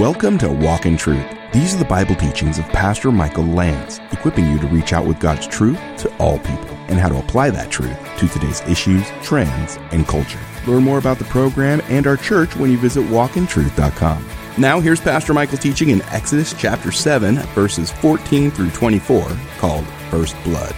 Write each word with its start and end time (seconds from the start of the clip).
Welcome 0.00 0.36
to 0.38 0.50
Walk 0.50 0.84
in 0.84 0.98
Truth. 0.98 1.24
These 1.54 1.74
are 1.74 1.78
the 1.78 1.86
Bible 1.86 2.14
teachings 2.16 2.58
of 2.58 2.66
Pastor 2.66 3.10
Michael 3.10 3.46
Lance, 3.46 3.98
equipping 4.12 4.46
you 4.46 4.58
to 4.58 4.66
reach 4.66 4.92
out 4.92 5.06
with 5.06 5.18
God's 5.18 5.46
truth 5.46 5.78
to 5.96 6.14
all 6.18 6.38
people 6.38 6.76
and 6.88 6.98
how 6.98 7.08
to 7.08 7.18
apply 7.18 7.48
that 7.48 7.70
truth 7.70 7.96
to 8.18 8.28
today's 8.28 8.60
issues, 8.68 9.08
trends, 9.22 9.78
and 9.92 10.06
culture. 10.06 10.38
Learn 10.66 10.82
more 10.82 10.98
about 10.98 11.18
the 11.18 11.24
program 11.24 11.80
and 11.84 12.06
our 12.06 12.18
church 12.18 12.54
when 12.56 12.70
you 12.70 12.76
visit 12.76 13.04
walkintruth.com. 13.04 14.28
Now, 14.58 14.80
here's 14.80 15.00
Pastor 15.00 15.32
Michael 15.32 15.56
teaching 15.56 15.88
in 15.88 16.02
Exodus 16.02 16.52
chapter 16.52 16.92
7, 16.92 17.36
verses 17.54 17.90
14 17.90 18.50
through 18.50 18.72
24, 18.72 19.30
called 19.56 19.86
First 20.10 20.36
Blood. 20.44 20.74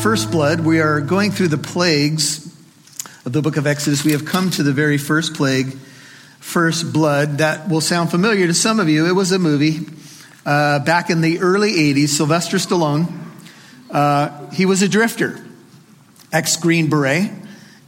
First 0.00 0.30
blood, 0.30 0.60
we 0.60 0.78
are 0.78 1.00
going 1.00 1.32
through 1.32 1.48
the 1.48 1.58
plagues 1.58 2.45
of 3.26 3.32
the 3.32 3.42
book 3.42 3.56
of 3.56 3.66
Exodus. 3.66 4.04
We 4.04 4.12
have 4.12 4.24
come 4.24 4.50
to 4.50 4.62
the 4.62 4.72
very 4.72 4.98
first 4.98 5.34
plague, 5.34 5.72
first 6.38 6.92
blood. 6.92 7.38
That 7.38 7.68
will 7.68 7.80
sound 7.80 8.12
familiar 8.12 8.46
to 8.46 8.54
some 8.54 8.78
of 8.78 8.88
you. 8.88 9.04
It 9.06 9.16
was 9.16 9.32
a 9.32 9.38
movie 9.40 9.80
uh, 10.46 10.78
back 10.78 11.10
in 11.10 11.22
the 11.22 11.40
early 11.40 11.72
80s. 11.72 12.10
Sylvester 12.10 12.56
Stallone, 12.58 13.12
uh, 13.90 14.48
he 14.50 14.64
was 14.64 14.82
a 14.82 14.88
drifter, 14.88 15.44
ex 16.32 16.56
Green 16.56 16.88
Beret, 16.88 17.32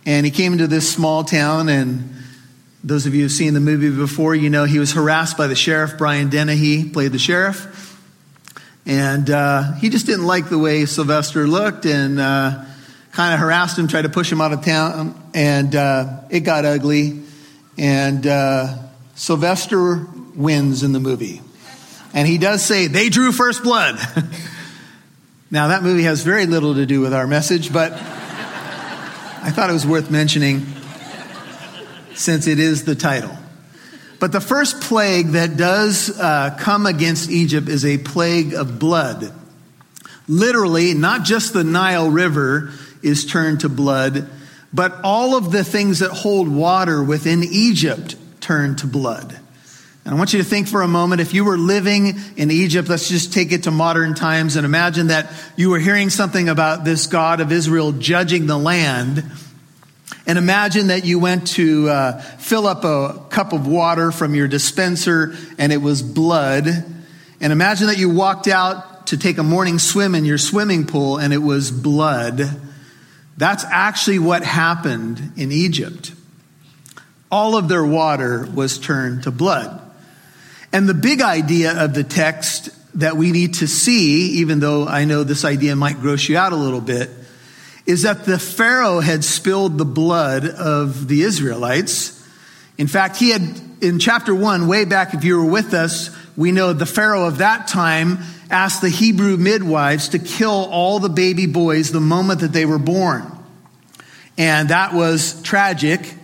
and 0.05 0.27
he 0.27 0.33
came 0.33 0.55
into 0.55 0.67
this 0.67 0.93
small 0.93 1.23
town. 1.23 1.69
And 1.69 2.17
those 2.83 3.07
of 3.07 3.15
you 3.15 3.23
who've 3.23 3.31
seen 3.31 3.55
the 3.55 3.61
movie 3.61 3.91
before, 3.91 4.35
you 4.35 4.51
know 4.51 4.65
he 4.65 4.81
was 4.81 4.93
harassed 4.93 5.37
by 5.37 5.47
the 5.47 5.55
sheriff. 5.55 5.97
Brian 5.97 6.31
Dennehy 6.31 6.89
played 6.91 7.13
the 7.13 7.19
sheriff. 7.21 7.97
And 8.87 9.31
uh, 9.31 9.75
he 9.75 9.89
just 9.89 10.05
didn't 10.05 10.27
like 10.27 10.49
the 10.49 10.59
way 10.59 10.85
Sylvester 10.85 11.47
looked 11.47 11.87
and 11.87 12.19
uh, 12.19 12.65
kind 13.19 13.35
of 13.35 13.41
harassed 13.41 13.77
him, 13.77 13.89
tried 13.89 14.03
to 14.03 14.09
push 14.09 14.31
him 14.31 14.41
out 14.41 14.53
of 14.53 14.65
town, 14.65 15.13
and 15.35 15.75
uh, 15.75 16.21
it 16.31 16.41
got 16.41 16.65
ugly. 16.65 17.21
And 17.77 18.25
uh, 18.25 18.77
Sylvester 19.17 20.07
wins 20.37 20.85
in 20.85 20.93
the 20.93 21.01
movie. 21.01 21.43
And 22.15 22.29
he 22.29 22.39
does 22.39 22.65
say, 22.65 22.87
they 22.87 23.09
drew 23.09 23.33
first 23.33 23.65
blood. 23.65 23.97
now, 25.51 25.67
that 25.67 25.83
movie 25.83 26.05
has 26.05 26.23
very 26.23 26.47
little 26.47 26.77
to 26.77 26.87
do 26.87 27.01
with 27.01 27.13
our 27.13 27.27
message, 27.27 27.73
but 27.73 27.91
I 27.91 29.51
thought 29.53 29.69
it 29.69 29.73
was 29.73 29.85
worth 29.85 30.13
mentioning 30.13 30.65
since 32.15 32.47
it 32.47 32.61
is 32.61 32.85
the 32.85 32.95
title. 32.95 33.37
But 34.21 34.31
the 34.31 34.41
first 34.41 34.81
plague 34.81 35.31
that 35.31 35.57
does 35.57 36.17
uh, 36.21 36.57
come 36.61 36.87
against 36.87 37.33
Egypt 37.33 37.69
is 37.69 37.85
a 37.85 37.99
plague 37.99 38.55
of 38.55 38.79
blood. 38.79 39.35
Literally, 40.29 40.95
not 40.95 41.25
just 41.25 41.53
the 41.53 41.65
Nile 41.65 42.11
River 42.11 42.71
is 43.03 43.27
turned 43.27 43.61
to 43.61 43.69
blood, 43.69 44.29
but 44.73 45.01
all 45.03 45.37
of 45.37 45.53
the 45.53 45.65
things 45.65 46.01
that 46.01 46.11
hold 46.11 46.49
water 46.49 47.03
within 47.03 47.43
Egypt 47.45 48.17
turn 48.41 48.77
to 48.77 48.87
blood. 48.87 49.39
And 50.05 50.15
I 50.15 50.19
want 50.19 50.33
you 50.33 50.39
to 50.39 50.45
think 50.45 50.69
for 50.69 50.83
a 50.83 50.89
moment 50.89 51.21
if 51.21 51.35
you 51.35 51.45
were 51.45 51.59
living 51.59 52.15
in 52.37 52.51
Egypt, 52.51 52.89
let's 52.89 53.09
just 53.09 53.33
take 53.33 53.53
it 53.53 53.65
to 53.65 53.71
modern 53.71 54.15
times 54.15 54.57
and 54.57 54.65
imagine 54.65 55.09
that 55.09 55.31
you 55.57 55.71
were 55.71 55.79
hearing 55.79 56.09
something 56.09 56.49
about 56.49 56.85
this 56.85 57.07
God 57.07 57.41
of 57.41 57.53
Israel 57.53 57.93
judging 57.93 58.47
the 58.47 58.57
land 58.57 59.25
and 60.29 60.37
imagine 60.37 60.89
that 60.89 61.07
you 61.07 61.19
went 61.19 61.47
to 61.49 61.89
uh, 61.89 62.21
fill 62.21 62.67
up 62.67 62.85
a 62.85 63.19
cup 63.31 63.55
of 63.55 63.67
water 63.67 64.13
from 64.13 64.35
your 64.35 64.47
dispenser 64.47 65.35
and 65.57 65.73
it 65.73 65.79
was 65.79 66.03
blood. 66.03 66.67
And 67.41 67.51
imagine 67.51 67.87
that 67.87 67.97
you 67.97 68.11
walked 68.11 68.47
out 68.47 69.07
to 69.07 69.17
take 69.17 69.39
a 69.39 69.43
morning 69.43 69.79
swim 69.79 70.15
in 70.15 70.27
your 70.27 70.37
swimming 70.37 70.87
pool 70.87 71.17
and 71.17 71.33
it 71.33 71.39
was 71.39 71.71
blood. 71.71 72.43
That's 73.39 73.65
actually 73.65 74.19
what 74.19 74.43
happened 74.43 75.33
in 75.37 75.53
Egypt. 75.53 76.13
All 77.31 77.57
of 77.57 77.69
their 77.69 77.85
water 77.85 78.49
was 78.53 78.79
turned 78.79 79.23
to 79.23 79.31
blood. 79.31 79.81
And 80.73 80.89
the 80.89 80.95
big 80.95 81.23
idea 81.23 81.85
of 81.85 81.95
the 81.95 82.03
text 82.05 82.71
that 82.99 83.17
we 83.17 83.31
need 83.31 83.55
to 83.55 83.69
see, 83.69 84.41
even 84.41 84.59
though 84.59 84.87
I 84.87 85.05
know 85.05 85.23
this 85.23 85.45
idea 85.45 85.77
might 85.77 86.01
gross 86.01 86.29
you 86.29 86.37
out 86.37 86.53
a 86.53 86.57
little 86.57 86.81
bit, 86.81 87.11
is 87.87 88.03
that 88.03 88.25
the 88.25 88.41
Pharaoh 88.41 88.99
had 88.99 89.23
spilled 89.25 89.79
the 89.79 89.85
blood 89.85 90.45
of 90.45 91.07
the 91.07 91.23
Israelites. 91.23 92.21
In 92.77 92.89
fact, 92.89 93.19
he 93.19 93.31
had, 93.31 93.61
in 93.81 94.01
chapter 94.01 94.35
one, 94.35 94.67
way 94.67 94.85
back, 94.85 95.15
if 95.15 95.23
you 95.23 95.39
were 95.39 95.51
with 95.51 95.75
us, 95.75 96.11
we 96.37 96.51
know 96.51 96.73
the 96.73 96.87
Pharaoh 96.87 97.27
of 97.27 97.39
that 97.39 97.69
time 97.69 98.19
asked 98.51 98.81
the 98.81 98.89
Hebrew 98.89 99.37
midwives 99.37 100.11
to 100.11 100.19
kill 100.19 100.69
all 100.71 100.99
the 100.99 101.09
baby 101.09 101.47
boys 101.47 101.93
the 101.93 102.01
moment 102.01 102.41
that 102.41 102.53
they 102.53 102.67
were 102.67 102.79
born. 102.79 103.31
And 104.37 104.71
that 104.71 104.95
was 104.95 105.43
tragic. 105.43 106.15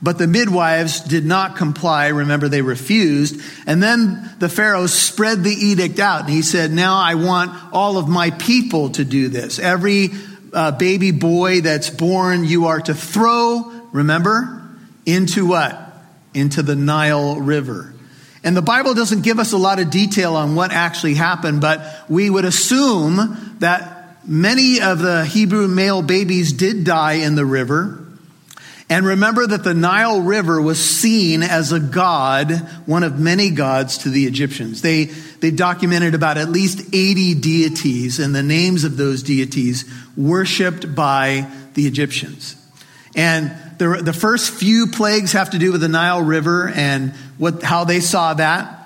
But 0.00 0.18
the 0.18 0.26
midwives 0.26 1.00
did 1.00 1.24
not 1.24 1.56
comply. 1.56 2.08
Remember, 2.08 2.48
they 2.48 2.60
refused. 2.60 3.40
And 3.66 3.82
then 3.82 4.30
the 4.38 4.50
Pharaoh 4.50 4.86
spread 4.86 5.42
the 5.42 5.50
edict 5.50 5.98
out 5.98 6.20
and 6.20 6.30
he 6.30 6.42
said, 6.42 6.70
Now 6.70 6.96
I 6.96 7.14
want 7.14 7.72
all 7.72 7.96
of 7.96 8.06
my 8.06 8.30
people 8.30 8.90
to 8.90 9.04
do 9.04 9.28
this. 9.28 9.58
Every 9.58 10.10
uh, 10.52 10.72
baby 10.72 11.10
boy 11.10 11.62
that's 11.62 11.88
born, 11.88 12.44
you 12.44 12.66
are 12.66 12.80
to 12.80 12.94
throw, 12.94 13.72
remember, 13.92 14.62
into 15.06 15.46
what? 15.46 15.80
Into 16.34 16.62
the 16.62 16.76
Nile 16.76 17.40
River. 17.40 17.93
And 18.44 18.54
the 18.54 18.62
Bible 18.62 18.92
doesn't 18.92 19.22
give 19.22 19.38
us 19.38 19.52
a 19.52 19.56
lot 19.56 19.80
of 19.80 19.90
detail 19.90 20.36
on 20.36 20.54
what 20.54 20.70
actually 20.70 21.14
happened, 21.14 21.62
but 21.62 22.04
we 22.10 22.28
would 22.28 22.44
assume 22.44 23.56
that 23.60 24.18
many 24.26 24.82
of 24.82 24.98
the 24.98 25.24
Hebrew 25.24 25.66
male 25.66 26.02
babies 26.02 26.52
did 26.52 26.84
die 26.84 27.14
in 27.14 27.36
the 27.36 27.46
river. 27.46 28.00
And 28.90 29.06
remember 29.06 29.46
that 29.46 29.64
the 29.64 29.72
Nile 29.72 30.20
River 30.20 30.60
was 30.60 30.78
seen 30.78 31.42
as 31.42 31.72
a 31.72 31.80
god, 31.80 32.52
one 32.84 33.02
of 33.02 33.18
many 33.18 33.48
gods 33.48 33.98
to 33.98 34.10
the 34.10 34.26
Egyptians. 34.26 34.82
They, 34.82 35.04
they 35.04 35.50
documented 35.50 36.14
about 36.14 36.36
at 36.36 36.50
least 36.50 36.80
80 36.92 37.34
deities 37.36 38.18
and 38.18 38.34
the 38.34 38.42
names 38.42 38.84
of 38.84 38.98
those 38.98 39.22
deities 39.22 39.90
worshiped 40.18 40.94
by 40.94 41.50
the 41.72 41.86
Egyptians. 41.86 42.56
And 43.16 43.56
the, 43.78 44.00
the 44.02 44.12
first 44.12 44.50
few 44.52 44.86
plagues 44.86 45.32
have 45.32 45.50
to 45.50 45.58
do 45.58 45.72
with 45.72 45.80
the 45.80 45.88
Nile 45.88 46.22
River 46.22 46.70
and 46.74 47.12
what, 47.38 47.62
how 47.62 47.84
they 47.84 48.00
saw 48.00 48.34
that. 48.34 48.80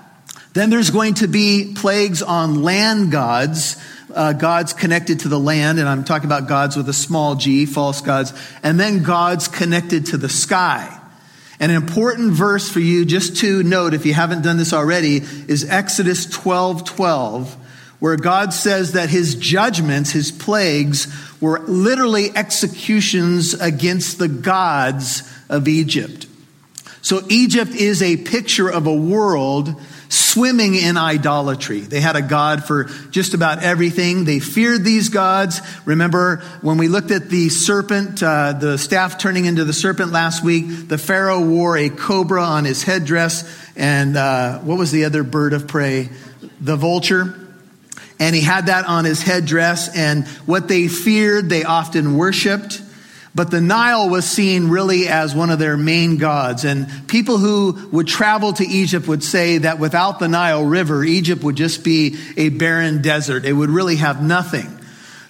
Then 0.55 0.71
there's 0.71 0.91
going 0.91 1.15
to 1.15 1.29
be 1.29 1.75
plagues 1.77 2.23
on 2.23 2.63
land 2.63 3.13
gods 3.13 3.77
uh, 4.15 4.33
gods 4.33 4.73
connected 4.73 5.21
to 5.21 5.29
the 5.29 5.39
land, 5.39 5.79
and 5.79 5.89
I'm 5.89 6.05
talking 6.05 6.27
about 6.27 6.49
gods 6.49 6.77
with 6.77 6.89
a 6.89 6.93
small 6.93 7.35
g, 7.35 7.67
false 7.67 8.01
gods, 8.01 8.33
and 8.63 8.79
then 8.79 9.03
gods 9.03 9.49
connected 9.49 10.07
to 10.07 10.17
the 10.17 10.29
sky. 10.29 10.95
An 11.61 11.71
important 11.71 12.33
verse 12.33 12.71
for 12.71 12.81
you 12.81 13.05
just 13.05 13.39
to 13.39 13.63
note, 13.63 13.93
if 13.93 14.07
you 14.07 14.15
haven't 14.15 14.43
done 14.43 14.57
this 14.57 14.73
already, 14.73 15.17
is 15.17 15.69
Exodus 15.69 16.27
12 16.27 16.85
12, 16.85 17.57
where 17.99 18.17
God 18.17 18.53
says 18.53 18.93
that 18.93 19.11
his 19.11 19.35
judgments, 19.35 20.11
his 20.11 20.31
plagues, 20.31 21.13
were 21.41 21.61
literally 21.61 22.31
executions 22.37 23.55
against 23.55 24.19
the 24.19 24.29
gods 24.29 25.23
of 25.49 25.67
Egypt. 25.69 26.27
So 27.03 27.23
Egypt 27.29 27.73
is 27.73 28.03
a 28.03 28.17
picture 28.17 28.69
of 28.69 28.87
a 28.87 28.95
world 28.95 29.75
swimming 30.09 30.75
in 30.75 30.97
idolatry. 30.97 31.81
They 31.81 32.01
had 32.01 32.17
a 32.17 32.23
God 32.23 32.65
for 32.65 32.85
just 33.11 33.35
about 33.35 33.63
everything. 33.63 34.25
They 34.25 34.41
feared 34.41 34.85
these 34.85 35.09
gods. 35.09 35.61
Remember 35.85 36.43
when 36.61 36.79
we 36.79 36.89
looked 36.89 37.11
at 37.11 37.29
the 37.29 37.49
serpent, 37.49 38.23
uh, 38.23 38.55
the 38.55 38.79
staff 38.79 39.19
turning 39.19 39.45
into 39.45 39.65
the 39.65 39.73
serpent 39.73 40.13
last 40.13 40.43
week, 40.45 40.89
the 40.89 40.99
Pharaoh 40.99 41.45
wore 41.45 41.77
a 41.77 41.89
cobra 41.89 42.43
on 42.43 42.65
his 42.65 42.83
headdress. 42.83 43.45
And 43.77 44.17
uh, 44.17 44.59
what 44.61 44.79
was 44.79 44.91
the 44.91 45.05
other 45.05 45.23
bird 45.23 45.53
of 45.53 45.69
prey? 45.69 46.09
The 46.61 46.77
vulture. 46.77 47.48
And 48.19 48.35
he 48.35 48.43
had 48.43 48.67
that 48.67 48.87
on 48.87 49.05
his 49.05 49.23
headdress. 49.23 49.95
And 49.97 50.27
what 50.47 50.69
they 50.69 50.89
feared, 50.89 51.49
they 51.49 51.65
often 51.65 52.17
worshiped. 52.17 52.83
But 53.35 53.51
the 53.51 53.61
Nile 53.61 54.09
was 54.09 54.29
seen 54.29 54.69
really 54.69 55.07
as 55.07 55.35
one 55.35 55.51
of 55.51 55.59
their 55.59 55.77
main 55.77 56.17
gods. 56.17 56.65
And 56.65 57.07
people 57.07 57.39
who 57.39 57.89
would 57.93 58.09
travel 58.09 58.53
to 58.55 58.67
Egypt 58.67 59.07
would 59.07 59.23
say 59.23 59.59
that 59.59 59.79
without 59.79 60.19
the 60.19 60.29
Nile 60.29 60.65
River, 60.65 61.05
Egypt 61.05 61.45
would 61.45 61.57
just 61.57 61.85
be 61.85 62.19
a 62.37 62.49
barren 62.49 63.01
desert. 63.03 63.45
It 63.45 63.53
would 63.53 63.71
really 63.71 63.97
have 63.97 64.23
nothing. 64.23 64.67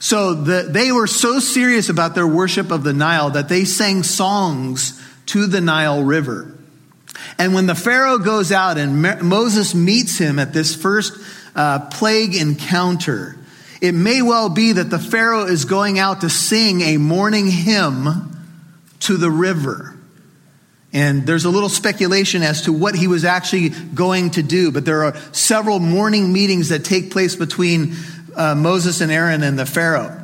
So 0.00 0.34
the, 0.34 0.62
they 0.70 0.92
were 0.92 1.06
so 1.06 1.40
serious 1.40 1.88
about 1.88 2.14
their 2.14 2.26
worship 2.26 2.70
of 2.70 2.84
the 2.84 2.92
Nile 2.92 3.30
that 3.30 3.48
they 3.48 3.64
sang 3.64 4.04
songs 4.04 5.04
to 5.26 5.46
the 5.46 5.60
Nile 5.60 6.02
River. 6.02 6.54
And 7.36 7.52
when 7.52 7.66
the 7.66 7.74
Pharaoh 7.74 8.18
goes 8.18 8.52
out 8.52 8.78
and 8.78 9.02
Moses 9.22 9.74
meets 9.74 10.18
him 10.18 10.38
at 10.38 10.52
this 10.52 10.74
first 10.74 11.12
uh, 11.58 11.80
plague 11.90 12.36
encounter, 12.36 13.36
it 13.80 13.92
may 13.92 14.22
well 14.22 14.48
be 14.48 14.72
that 14.72 14.90
the 14.90 14.98
Pharaoh 14.98 15.46
is 15.46 15.64
going 15.64 15.98
out 15.98 16.20
to 16.20 16.30
sing 16.30 16.80
a 16.82 16.98
morning 16.98 17.48
hymn 17.48 18.30
to 19.00 19.16
the 19.16 19.30
river. 19.30 19.96
And 20.92 21.26
there's 21.26 21.44
a 21.44 21.50
little 21.50 21.68
speculation 21.68 22.44
as 22.44 22.62
to 22.62 22.72
what 22.72 22.94
he 22.94 23.08
was 23.08 23.24
actually 23.24 23.70
going 23.70 24.30
to 24.30 24.42
do, 24.42 24.70
but 24.70 24.84
there 24.84 25.02
are 25.04 25.16
several 25.32 25.80
morning 25.80 26.32
meetings 26.32 26.68
that 26.68 26.84
take 26.84 27.10
place 27.10 27.34
between 27.34 27.94
uh, 28.36 28.54
Moses 28.54 29.00
and 29.00 29.10
Aaron 29.10 29.42
and 29.42 29.58
the 29.58 29.66
Pharaoh. 29.66 30.14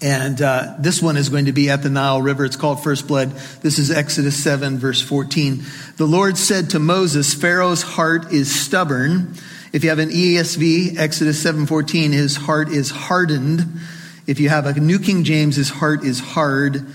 And 0.00 0.40
uh, 0.40 0.76
this 0.78 1.02
one 1.02 1.18
is 1.18 1.28
going 1.28 1.44
to 1.44 1.52
be 1.52 1.68
at 1.68 1.82
the 1.82 1.90
Nile 1.90 2.22
River. 2.22 2.44
It's 2.44 2.56
called 2.56 2.82
First 2.82 3.06
Blood. 3.06 3.32
This 3.60 3.78
is 3.78 3.90
Exodus 3.90 4.42
7, 4.42 4.78
verse 4.78 5.02
14. 5.02 5.62
The 5.98 6.06
Lord 6.06 6.38
said 6.38 6.70
to 6.70 6.78
Moses, 6.78 7.34
Pharaoh's 7.34 7.82
heart 7.82 8.32
is 8.32 8.54
stubborn. 8.54 9.34
If 9.74 9.82
you 9.82 9.90
have 9.90 9.98
an 9.98 10.10
ESV, 10.10 10.98
Exodus 10.98 11.42
7:14, 11.42 12.12
his 12.12 12.36
heart 12.36 12.68
is 12.68 12.90
hardened. 12.90 13.80
If 14.24 14.38
you 14.38 14.48
have 14.48 14.66
a 14.66 14.78
New 14.78 15.00
King 15.00 15.24
James, 15.24 15.56
his 15.56 15.68
heart 15.68 16.04
is 16.04 16.20
hard. 16.20 16.86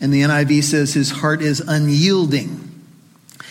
And 0.00 0.14
the 0.14 0.22
NIV 0.22 0.62
says 0.62 0.94
his 0.94 1.10
heart 1.10 1.42
is 1.42 1.58
unyielding. 1.58 2.70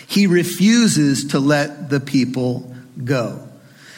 He 0.08 0.26
refuses 0.26 1.26
to 1.26 1.40
let 1.40 1.90
the 1.90 2.00
people 2.00 2.74
go. 3.04 3.42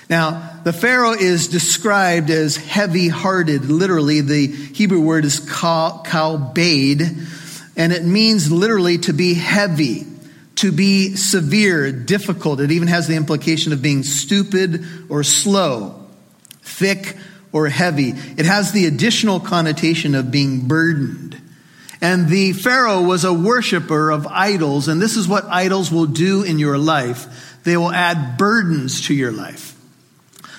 Now, 0.10 0.60
the 0.64 0.74
Pharaoh 0.74 1.14
is 1.14 1.50
described 1.50 2.32
as 2.32 2.58
heavy 2.58 3.10
hearted. 3.10 3.70
Literally, 3.70 4.22
the 4.22 4.48
Hebrew 4.48 5.02
word 5.02 5.24
is 5.24 5.40
kalbade, 5.40 7.28
and 7.78 7.94
it 7.94 8.06
means 8.06 8.52
literally 8.52 8.98
to 8.98 9.14
be 9.14 9.36
heavy, 9.36 10.08
to 10.60 10.72
be 10.72 11.16
severe, 11.16 11.92
difficult. 11.92 12.60
It 12.60 12.72
even 12.72 12.90
has 12.90 13.08
the 13.08 13.16
implication 13.16 13.72
of 13.72 13.82
being 13.82 14.04
stupid 14.04 14.86
or 15.10 15.24
slow, 15.24 16.06
thick 16.62 17.16
or 17.54 17.68
heavy. 17.68 18.10
It 18.10 18.46
has 18.46 18.72
the 18.72 18.86
additional 18.86 19.40
connotation 19.40 20.16
of 20.16 20.32
being 20.32 20.68
burdened. 20.68 21.42
And 22.02 22.28
the 22.28 22.54
Pharaoh 22.54 23.02
was 23.02 23.24
a 23.24 23.34
worshiper 23.34 24.12
of 24.12 24.28
idols, 24.28 24.88
and 24.88 25.02
this 25.02 25.16
is 25.16 25.28
what 25.28 25.46
idols 25.46 25.92
will 25.92 26.06
do 26.06 26.44
in 26.44 26.60
your 26.60 26.78
life. 26.78 27.60
They 27.64 27.78
will 27.78 27.92
add 27.92 28.38
burdens 28.38 29.08
to 29.08 29.14
your 29.14 29.32
life. 29.32 29.76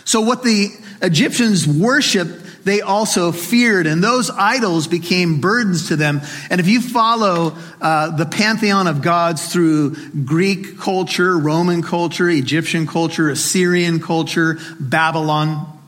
So 0.04 0.22
what 0.22 0.42
the 0.42 0.68
Egyptians 1.02 1.66
worshiped, 1.66 2.39
they 2.64 2.80
also 2.80 3.32
feared, 3.32 3.86
and 3.86 4.02
those 4.02 4.30
idols 4.30 4.86
became 4.86 5.40
burdens 5.40 5.88
to 5.88 5.96
them. 5.96 6.20
And 6.50 6.60
if 6.60 6.68
you 6.68 6.80
follow 6.80 7.56
uh, 7.80 8.16
the 8.16 8.26
pantheon 8.26 8.86
of 8.86 9.02
gods 9.02 9.52
through 9.52 9.96
Greek 10.24 10.78
culture, 10.78 11.38
Roman 11.38 11.82
culture, 11.82 12.28
Egyptian 12.28 12.86
culture, 12.86 13.30
Assyrian 13.30 14.00
culture, 14.00 14.58
Babylon, 14.78 15.78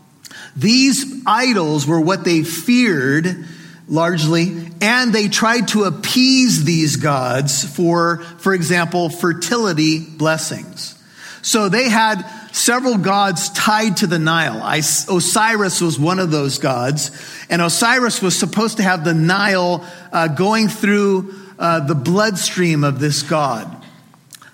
these 0.57 1.23
idols 1.27 1.87
were 1.87 2.01
what 2.01 2.25
they 2.25 2.43
feared 2.43 3.47
largely, 3.89 4.67
and 4.81 5.13
they 5.13 5.29
tried 5.29 5.69
to 5.69 5.85
appease 5.85 6.65
these 6.65 6.97
gods 6.97 7.65
for, 7.65 8.19
for 8.39 8.55
example, 8.55 9.11
fertility 9.11 10.01
blessings. 10.01 10.99
So 11.43 11.69
they 11.69 11.89
had 11.89 12.23
several 12.53 12.99
gods 12.99 13.51
tied 13.51 13.97
to 13.97 14.07
the 14.07 14.19
Nile. 14.19 14.63
Osiris 15.09 15.81
was 15.81 15.99
one 15.99 16.19
of 16.19 16.31
those 16.31 16.59
gods, 16.59 17.11
and 17.51 17.61
Osiris 17.61 18.23
was 18.23 18.39
supposed 18.39 18.77
to 18.77 18.83
have 18.83 19.05
the 19.05 19.15
Nile 19.15 19.85
uh, 20.13 20.29
going 20.29 20.69
through 20.69 21.35
uh, 21.59 21.81
the 21.81 21.95
bloodstream 21.95 22.85
of 22.85 23.01
this 23.01 23.23
god. 23.23 23.85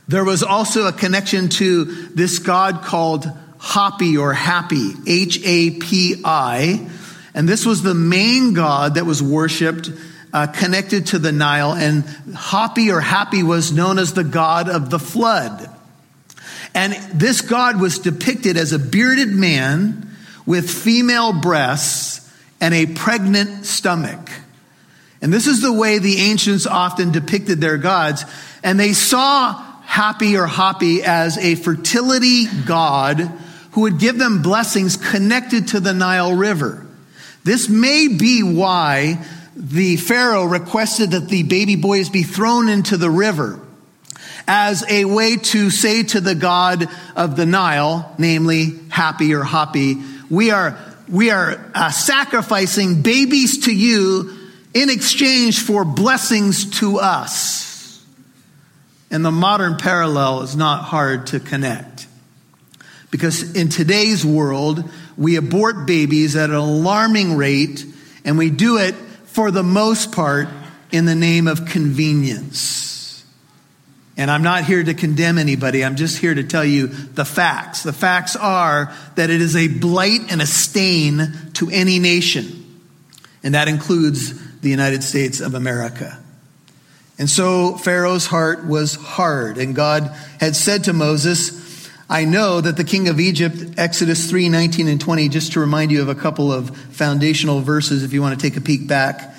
There 0.06 0.24
was 0.24 0.42
also 0.42 0.86
a 0.86 0.92
connection 0.92 1.48
to 1.50 1.84
this 1.84 2.38
god 2.38 2.82
called 2.82 3.26
Hapi 3.58 4.18
or 4.18 4.32
Happy, 4.32 4.92
H 5.06 5.40
A 5.44 5.70
P 5.72 6.22
I, 6.24 6.88
and 7.34 7.48
this 7.48 7.66
was 7.66 7.82
the 7.82 7.94
main 7.94 8.54
god 8.54 8.94
that 8.94 9.04
was 9.04 9.22
worshipped 9.22 9.90
uh, 10.32 10.46
connected 10.46 11.08
to 11.08 11.18
the 11.18 11.32
Nile. 11.32 11.72
And 11.72 12.04
Hapi 12.04 12.92
or 12.92 13.00
Happy 13.00 13.42
was 13.42 13.72
known 13.72 13.98
as 13.98 14.14
the 14.14 14.24
god 14.24 14.68
of 14.68 14.90
the 14.90 14.98
flood. 14.98 15.68
And 16.74 16.92
this 17.12 17.40
god 17.40 17.80
was 17.80 17.98
depicted 17.98 18.56
as 18.56 18.72
a 18.72 18.78
bearded 18.78 19.28
man 19.28 20.08
with 20.46 20.70
female 20.70 21.32
breasts 21.32 22.30
and 22.60 22.74
a 22.74 22.86
pregnant 22.86 23.66
stomach. 23.66 24.30
And 25.20 25.32
this 25.32 25.46
is 25.46 25.62
the 25.62 25.72
way 25.72 25.98
the 25.98 26.20
ancients 26.20 26.66
often 26.66 27.10
depicted 27.10 27.60
their 27.60 27.78
gods. 27.78 28.24
And 28.62 28.78
they 28.78 28.92
saw 28.92 29.54
Happy 29.82 30.36
or 30.36 30.46
Happy 30.46 31.02
as 31.02 31.38
a 31.38 31.54
fertility 31.56 32.46
god 32.66 33.20
who 33.72 33.82
would 33.82 33.98
give 33.98 34.18
them 34.18 34.42
blessings 34.42 34.96
connected 34.96 35.68
to 35.68 35.80
the 35.80 35.94
Nile 35.94 36.34
River. 36.34 36.86
This 37.44 37.68
may 37.68 38.08
be 38.08 38.42
why 38.42 39.24
the 39.56 39.96
Pharaoh 39.96 40.44
requested 40.44 41.12
that 41.12 41.28
the 41.28 41.42
baby 41.42 41.76
boys 41.76 42.08
be 42.08 42.22
thrown 42.22 42.68
into 42.68 42.96
the 42.96 43.10
river 43.10 43.60
as 44.48 44.82
a 44.88 45.04
way 45.04 45.36
to 45.36 45.70
say 45.70 46.02
to 46.02 46.22
the 46.22 46.34
God 46.34 46.88
of 47.14 47.36
the 47.36 47.44
Nile, 47.44 48.14
namely 48.16 48.80
Happy 48.88 49.34
or 49.34 49.44
Happy, 49.44 49.96
we 50.30 50.50
are, 50.50 50.78
we 51.06 51.30
are 51.30 51.70
uh, 51.74 51.90
sacrificing 51.90 53.02
babies 53.02 53.66
to 53.66 53.74
you 53.74 54.34
in 54.72 54.88
exchange 54.88 55.60
for 55.60 55.84
blessings 55.84 56.78
to 56.80 56.98
us. 56.98 58.02
And 59.10 59.22
the 59.22 59.30
modern 59.30 59.76
parallel 59.76 60.42
is 60.42 60.56
not 60.56 60.82
hard 60.82 61.28
to 61.28 61.40
connect. 61.40 62.06
Because 63.10 63.54
in 63.54 63.68
today's 63.68 64.24
world, 64.24 64.82
we 65.16 65.36
abort 65.36 65.86
babies 65.86 66.36
at 66.36 66.50
an 66.50 66.56
alarming 66.56 67.36
rate, 67.36 67.84
and 68.24 68.38
we 68.38 68.50
do 68.50 68.78
it 68.78 68.94
for 69.24 69.50
the 69.50 69.62
most 69.62 70.12
part 70.12 70.48
in 70.90 71.04
the 71.04 71.14
name 71.14 71.48
of 71.48 71.66
convenience. 71.66 72.97
And 74.18 74.32
I'm 74.32 74.42
not 74.42 74.64
here 74.64 74.82
to 74.82 74.94
condemn 74.94 75.38
anybody. 75.38 75.84
I'm 75.84 75.94
just 75.94 76.18
here 76.18 76.34
to 76.34 76.42
tell 76.42 76.64
you 76.64 76.88
the 76.88 77.24
facts. 77.24 77.84
The 77.84 77.92
facts 77.92 78.34
are 78.34 78.92
that 79.14 79.30
it 79.30 79.40
is 79.40 79.54
a 79.54 79.68
blight 79.68 80.32
and 80.32 80.42
a 80.42 80.46
stain 80.46 81.52
to 81.54 81.70
any 81.70 82.00
nation. 82.00 82.82
And 83.44 83.54
that 83.54 83.68
includes 83.68 84.60
the 84.60 84.70
United 84.70 85.04
States 85.04 85.38
of 85.38 85.54
America. 85.54 86.18
And 87.16 87.30
so 87.30 87.76
Pharaoh's 87.76 88.26
heart 88.26 88.66
was 88.66 88.96
hard. 88.96 89.56
And 89.56 89.76
God 89.76 90.12
had 90.40 90.56
said 90.56 90.84
to 90.84 90.92
Moses, 90.92 91.88
I 92.10 92.24
know 92.24 92.60
that 92.60 92.76
the 92.76 92.84
king 92.84 93.08
of 93.08 93.20
Egypt, 93.20 93.74
Exodus 93.76 94.28
3 94.28 94.48
19 94.48 94.88
and 94.88 95.00
20, 95.00 95.28
just 95.28 95.52
to 95.52 95.60
remind 95.60 95.92
you 95.92 96.02
of 96.02 96.08
a 96.08 96.14
couple 96.16 96.52
of 96.52 96.76
foundational 96.76 97.60
verses 97.60 98.02
if 98.02 98.12
you 98.12 98.20
want 98.20 98.38
to 98.38 98.50
take 98.50 98.56
a 98.56 98.60
peek 98.60 98.88
back. 98.88 99.36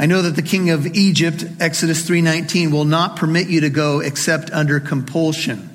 I 0.00 0.06
know 0.06 0.22
that 0.22 0.36
the 0.36 0.42
king 0.42 0.70
of 0.70 0.86
Egypt, 0.86 1.44
Exodus 1.58 2.02
3:19, 2.08 2.70
will 2.70 2.84
not 2.84 3.16
permit 3.16 3.48
you 3.48 3.62
to 3.62 3.68
go 3.68 3.98
except 3.98 4.48
under 4.52 4.78
compulsion. 4.78 5.68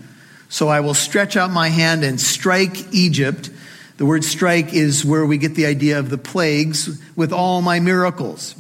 So 0.48 0.70
I 0.70 0.80
will 0.80 0.94
stretch 0.94 1.36
out 1.36 1.52
my 1.52 1.68
hand 1.68 2.06
and 2.06 2.22
strike 2.22 2.94
Egypt. 2.94 3.50
The 3.98 4.06
word 4.06 4.24
strike 4.24 4.74
is 4.74 5.04
where 5.04 5.26
we 5.26 5.38
get 5.38 5.56
the 5.56 5.66
idea 5.66 6.00
of 6.00 6.10
the 6.10 6.18
plagues 6.18 6.90
with 7.18 7.34
all 7.34 7.62
my 7.62 7.82
miracles, 7.82 8.56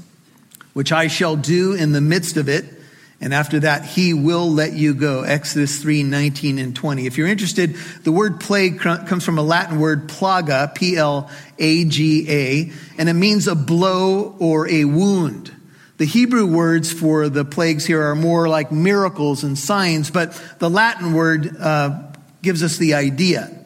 which 0.74 0.92
I 0.92 1.07
shall 1.07 1.38
do 1.38 1.71
in 1.71 1.94
the 1.94 2.01
midst 2.01 2.36
of 2.36 2.50
it 2.50 2.82
and 3.23 3.33
after 3.33 3.61
that, 3.61 3.85
he 3.85 4.13
will 4.13 4.51
let 4.51 4.74
you 4.74 4.93
go. 4.93 5.24
Exodus 5.24 5.81
3, 5.81 6.03
19 6.03 6.59
and 6.59 6.75
20. 6.75 7.05
If 7.05 7.17
you're 7.17 7.29
interested, 7.29 7.77
the 8.03 8.12
word 8.12 8.41
plague 8.41 8.81
comes 8.81 9.24
from 9.24 9.38
a 9.38 9.41
Latin 9.41 9.79
word 9.79 10.09
plaga, 10.09 10.75
P-L-A-G-A, 10.75 11.31
and 12.98 13.07
it 13.07 13.13
means 13.13 13.48
a 13.48 13.55
blow 13.55 14.36
or 14.39 14.67
a 14.67 14.83
wound. 14.83 15.55
The 15.95 16.05
Hebrew 16.05 16.45
words 16.45 16.91
for 16.91 17.29
the 17.29 17.45
plagues 17.45 17.86
here 17.86 18.03
are 18.03 18.15
more 18.15 18.50
like 18.50 18.74
miracles 18.74 19.45
and 19.45 19.57
signs, 19.57 20.12
but 20.12 20.33
the 20.59 20.69
Latin 20.69 21.13
word 21.13 21.55
uh, 21.57 22.03
gives 22.41 22.62
us 22.62 22.75
the 22.75 22.95
idea. 22.95 23.57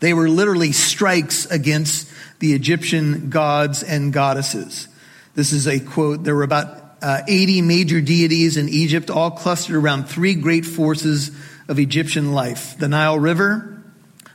They 0.00 0.14
were 0.14 0.30
literally 0.30 0.72
strikes 0.72 1.44
against 1.44 2.10
the 2.38 2.54
Egyptian 2.54 3.28
gods 3.28 3.82
and 3.82 4.10
goddesses. 4.10 4.88
This 5.34 5.52
is 5.52 5.68
a 5.68 5.80
quote. 5.80 6.24
There 6.24 6.34
were 6.34 6.44
about 6.44 6.85
uh, 7.02 7.22
80 7.26 7.62
major 7.62 8.00
deities 8.00 8.56
in 8.56 8.68
Egypt, 8.68 9.10
all 9.10 9.30
clustered 9.30 9.76
around 9.76 10.04
three 10.04 10.34
great 10.34 10.64
forces 10.64 11.30
of 11.68 11.78
Egyptian 11.78 12.32
life 12.32 12.78
the 12.78 12.88
Nile 12.88 13.18
River, 13.18 13.82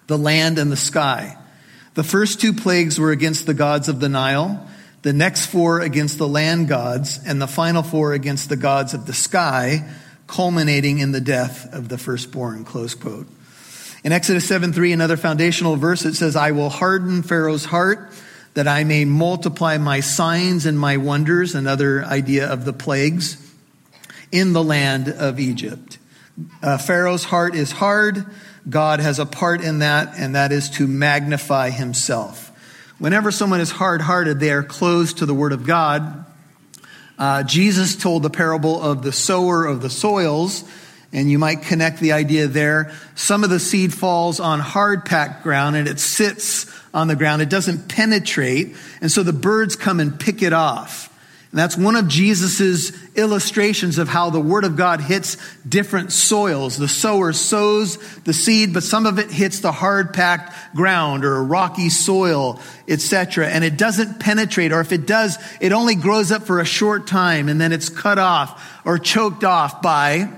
the 0.08 0.18
land, 0.18 0.58
and 0.58 0.72
the 0.72 0.78
sky. 0.78 1.38
The 1.94 2.04
first 2.04 2.40
two 2.40 2.54
plagues 2.54 3.00
were 3.00 3.12
against 3.12 3.46
the 3.46 3.54
gods 3.54 3.90
of 3.90 4.00
the 4.00 4.10
Nile, 4.10 4.68
the 5.02 5.14
next 5.14 5.48
four 5.48 5.82
against 5.82 6.18
the 6.18 6.28
land 6.28 6.68
gods, 6.68 7.20
and 7.26 7.42
the 7.42 7.48
final 7.48 7.84
four 7.84 8.14
against 8.14 8.50
the 8.50 8.56
gods 8.56 8.94
of 8.94 9.06
the 9.06 9.14
sky, 9.14 9.90
culminating 10.28 11.00
in 11.00 11.12
the 11.12 11.22
death 11.22 11.74
of 11.74 11.90
the 11.90 11.98
firstborn. 11.98 12.64
Close 12.64 12.96
quote. 12.96 13.28
In 14.04 14.12
Exodus 14.12 14.48
7 14.48 14.74
3, 14.74 14.94
another 14.94 15.18
foundational 15.18 15.76
verse, 15.76 16.06
it 16.06 16.16
says, 16.16 16.36
I 16.36 16.52
will 16.52 16.70
harden 16.70 17.24
Pharaoh's 17.24 17.66
heart 17.66 18.12
that 18.54 18.68
I 18.68 18.84
may 18.84 19.06
multiply 19.06 19.78
my 19.78 20.02
signs 20.02 20.66
and 20.66 20.78
my 20.78 20.98
wonders, 20.98 21.56
another 21.56 22.04
idea 22.04 22.48
of 22.52 22.66
the 22.66 22.74
plagues, 22.74 23.38
in 24.32 24.54
the 24.54 24.64
land 24.64 25.10
of 25.10 25.40
Egypt. 25.40 25.98
Uh, 26.62 26.78
Pharaoh's 26.78 27.24
heart 27.24 27.56
is 27.56 27.72
hard. 27.72 28.26
God 28.70 29.00
has 29.00 29.20
a 29.20 29.26
part 29.26 29.62
in 29.62 29.80
that, 29.80 30.14
and 30.18 30.36
that 30.36 30.52
is 30.52 30.70
to 30.72 30.88
magnify 30.88 31.70
himself. 31.70 32.50
Whenever 33.00 33.32
someone 33.32 33.62
is 33.62 33.72
hard 33.72 34.02
hearted, 34.02 34.40
they 34.40 34.52
are 34.52 34.64
closed 34.64 35.20
to 35.20 35.26
the 35.26 35.34
word 35.34 35.54
of 35.54 35.66
God. 35.66 36.26
Uh, 37.18 37.44
Jesus 37.44 37.96
told 37.96 38.24
the 38.24 38.30
parable 38.30 38.82
of 38.82 39.04
the 39.04 39.12
sower 39.12 39.66
of 39.66 39.82
the 39.82 39.90
soils, 39.90 40.64
and 41.14 41.30
you 41.30 41.40
might 41.40 41.64
connect 41.64 42.00
the 42.00 42.14
idea 42.14 42.48
there. 42.48 42.92
Some 43.16 43.44
of 43.44 43.50
the 43.50 43.60
seed 43.60 43.94
falls 43.94 44.40
on 44.40 44.60
hard 44.60 45.06
packed 45.06 45.44
ground 45.44 45.76
and 45.76 45.88
it 45.88 46.00
sits 46.00 46.72
on 46.94 47.08
the 47.08 47.16
ground. 47.16 47.42
It 47.42 47.50
doesn't 47.50 47.88
penetrate. 47.88 48.76
And 49.02 49.12
so 49.12 49.24
the 49.24 49.34
birds 49.34 49.76
come 49.76 50.00
and 50.00 50.20
pick 50.20 50.42
it 50.42 50.54
off. 50.54 51.08
And 51.52 51.60
that's 51.60 51.76
one 51.76 51.98
of 51.98 52.08
Jesus's 52.08 52.98
illustrations 53.14 53.98
of 53.98 54.08
how 54.08 54.30
the 54.30 54.40
Word 54.40 54.64
of 54.64 54.78
God 54.78 55.02
hits 55.02 55.36
different 55.68 56.14
soils. 56.14 56.78
The 56.78 56.88
sower 56.88 57.34
sows 57.34 57.98
the 58.22 58.32
seed, 58.32 58.74
but 58.74 58.84
some 58.84 59.06
of 59.06 59.20
it 59.20 59.30
hits 59.30 59.60
the 59.60 59.74
hard 59.74 60.14
packed 60.14 60.54
ground 60.74 61.26
or 61.26 61.44
rocky 61.44 61.90
soil, 61.90 62.62
etc. 62.88 63.50
And 63.50 63.66
it 63.66 63.76
doesn't 63.76 64.22
penetrate, 64.22 64.72
or 64.72 64.80
if 64.80 64.94
it 64.94 65.06
does, 65.06 65.38
it 65.60 65.74
only 65.74 65.96
grows 65.96 66.32
up 66.32 66.44
for 66.44 66.62
a 66.62 66.66
short 66.66 67.06
time 67.06 67.50
and 67.50 67.60
then 67.60 67.74
it's 67.74 67.90
cut 67.90 68.18
off 68.18 68.82
or 68.86 68.98
choked 68.98 69.44
off 69.44 69.82
by 69.82 70.32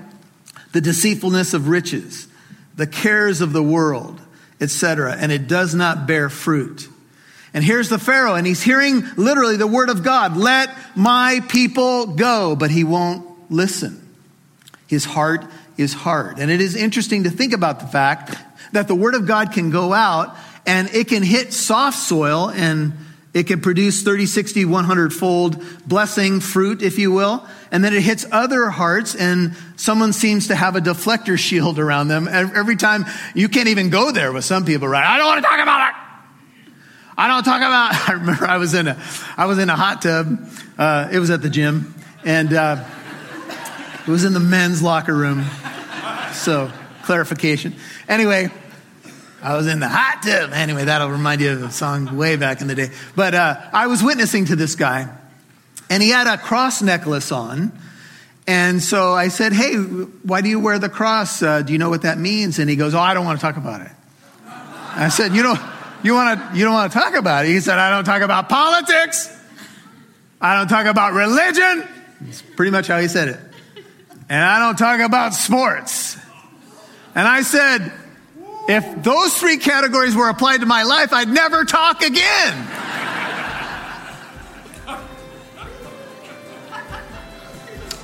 the 0.72 0.80
deceitfulness 0.80 1.54
of 1.54 1.68
riches, 1.68 2.26
the 2.74 2.88
cares 2.88 3.40
of 3.40 3.52
the 3.52 3.62
world, 3.62 4.20
etc. 4.60 5.16
And 5.18 5.32
it 5.32 5.48
does 5.48 5.74
not 5.74 6.06
bear 6.06 6.28
fruit. 6.28 6.88
And 7.52 7.62
here's 7.62 7.88
the 7.88 7.98
Pharaoh, 7.98 8.34
and 8.34 8.46
he's 8.46 8.62
hearing 8.62 9.04
literally 9.16 9.56
the 9.56 9.66
word 9.66 9.88
of 9.88 10.02
God 10.02 10.36
let 10.36 10.70
my 10.96 11.40
people 11.48 12.06
go, 12.06 12.56
but 12.56 12.70
he 12.70 12.82
won't 12.82 13.50
listen. 13.50 14.00
His 14.88 15.04
heart 15.04 15.44
is 15.76 15.94
hard. 15.94 16.38
And 16.38 16.50
it 16.50 16.60
is 16.60 16.74
interesting 16.74 17.24
to 17.24 17.30
think 17.30 17.52
about 17.52 17.80
the 17.80 17.86
fact 17.86 18.36
that 18.72 18.88
the 18.88 18.94
word 18.94 19.14
of 19.14 19.26
God 19.26 19.52
can 19.52 19.70
go 19.70 19.92
out 19.92 20.36
and 20.66 20.92
it 20.92 21.08
can 21.08 21.22
hit 21.22 21.52
soft 21.52 21.98
soil 21.98 22.50
and 22.50 22.94
it 23.34 23.48
can 23.48 23.60
produce 23.60 24.02
30, 24.02 24.26
60, 24.26 24.64
100 24.64 25.12
fold 25.12 25.62
blessing, 25.86 26.38
fruit, 26.38 26.82
if 26.82 26.98
you 27.00 27.10
will. 27.10 27.44
And 27.72 27.82
then 27.82 27.92
it 27.92 28.02
hits 28.02 28.24
other 28.30 28.70
hearts 28.70 29.16
and 29.16 29.56
someone 29.74 30.12
seems 30.12 30.46
to 30.48 30.54
have 30.54 30.76
a 30.76 30.80
deflector 30.80 31.36
shield 31.36 31.80
around 31.80 32.06
them. 32.08 32.28
Every 32.28 32.76
time 32.76 33.06
you 33.34 33.48
can't 33.48 33.68
even 33.68 33.90
go 33.90 34.12
there 34.12 34.32
with 34.32 34.44
some 34.44 34.64
people, 34.64 34.86
right? 34.86 35.04
I 35.04 35.18
don't 35.18 35.26
want 35.26 35.42
to 35.42 35.48
talk 35.48 35.60
about 35.60 35.88
it. 35.88 35.94
I 37.16 37.28
don't 37.28 37.42
talk 37.42 37.58
about. 37.58 38.08
I 38.08 38.12
remember 38.12 38.46
I 38.46 38.56
was 38.56 38.72
in 38.72 38.86
a, 38.86 39.02
I 39.36 39.46
was 39.46 39.58
in 39.58 39.68
a 39.68 39.76
hot 39.76 40.02
tub. 40.02 40.48
Uh, 40.78 41.08
it 41.12 41.18
was 41.18 41.30
at 41.30 41.42
the 41.42 41.50
gym, 41.50 41.92
and 42.24 42.52
uh, 42.52 42.84
it 44.06 44.10
was 44.10 44.24
in 44.24 44.32
the 44.32 44.40
men's 44.40 44.80
locker 44.80 45.14
room. 45.14 45.44
So 46.32 46.70
clarification. 47.02 47.74
Anyway, 48.08 48.50
I 49.44 49.58
was 49.58 49.66
in 49.66 49.78
the 49.78 49.88
hot 49.88 50.22
tub. 50.22 50.52
Anyway, 50.54 50.86
that'll 50.86 51.10
remind 51.10 51.42
you 51.42 51.52
of 51.52 51.62
a 51.62 51.70
song 51.70 52.16
way 52.16 52.36
back 52.36 52.62
in 52.62 52.66
the 52.66 52.74
day. 52.74 52.88
But 53.14 53.34
uh, 53.34 53.60
I 53.74 53.88
was 53.88 54.02
witnessing 54.02 54.46
to 54.46 54.56
this 54.56 54.74
guy, 54.74 55.06
and 55.90 56.02
he 56.02 56.08
had 56.08 56.26
a 56.26 56.38
cross 56.38 56.80
necklace 56.80 57.30
on. 57.30 57.78
And 58.46 58.82
so 58.82 59.12
I 59.12 59.28
said, 59.28 59.52
Hey, 59.52 59.74
why 59.74 60.40
do 60.40 60.48
you 60.48 60.60
wear 60.60 60.78
the 60.78 60.88
cross? 60.88 61.42
Uh, 61.42 61.60
do 61.60 61.74
you 61.74 61.78
know 61.78 61.90
what 61.90 62.02
that 62.02 62.16
means? 62.16 62.58
And 62.58 62.70
he 62.70 62.76
goes, 62.76 62.94
Oh, 62.94 62.98
I 62.98 63.12
don't 63.12 63.26
want 63.26 63.38
to 63.38 63.44
talk 63.44 63.58
about 63.58 63.82
it. 63.82 63.92
I 64.46 65.10
said, 65.10 65.34
You 65.34 65.42
you, 66.02 66.14
wanna, 66.14 66.50
you 66.54 66.64
don't 66.64 66.72
want 66.72 66.90
to 66.90 66.98
talk 66.98 67.14
about 67.14 67.44
it. 67.44 67.48
He 67.48 67.60
said, 67.60 67.78
I 67.78 67.90
don't 67.90 68.04
talk 68.04 68.22
about 68.22 68.48
politics. 68.48 69.28
I 70.40 70.56
don't 70.56 70.68
talk 70.68 70.86
about 70.86 71.12
religion. 71.12 71.86
That's 72.22 72.40
pretty 72.40 72.70
much 72.70 72.86
how 72.86 72.98
he 72.98 73.08
said 73.08 73.28
it. 73.28 73.40
And 74.30 74.42
I 74.42 74.58
don't 74.58 74.76
talk 74.76 75.00
about 75.00 75.34
sports. 75.34 76.16
And 77.14 77.28
I 77.28 77.42
said, 77.42 77.92
if 78.68 79.02
those 79.02 79.34
three 79.34 79.58
categories 79.58 80.16
were 80.16 80.28
applied 80.28 80.60
to 80.60 80.66
my 80.66 80.84
life, 80.84 81.12
I'd 81.12 81.28
never 81.28 81.64
talk 81.64 82.02
again. 82.02 82.68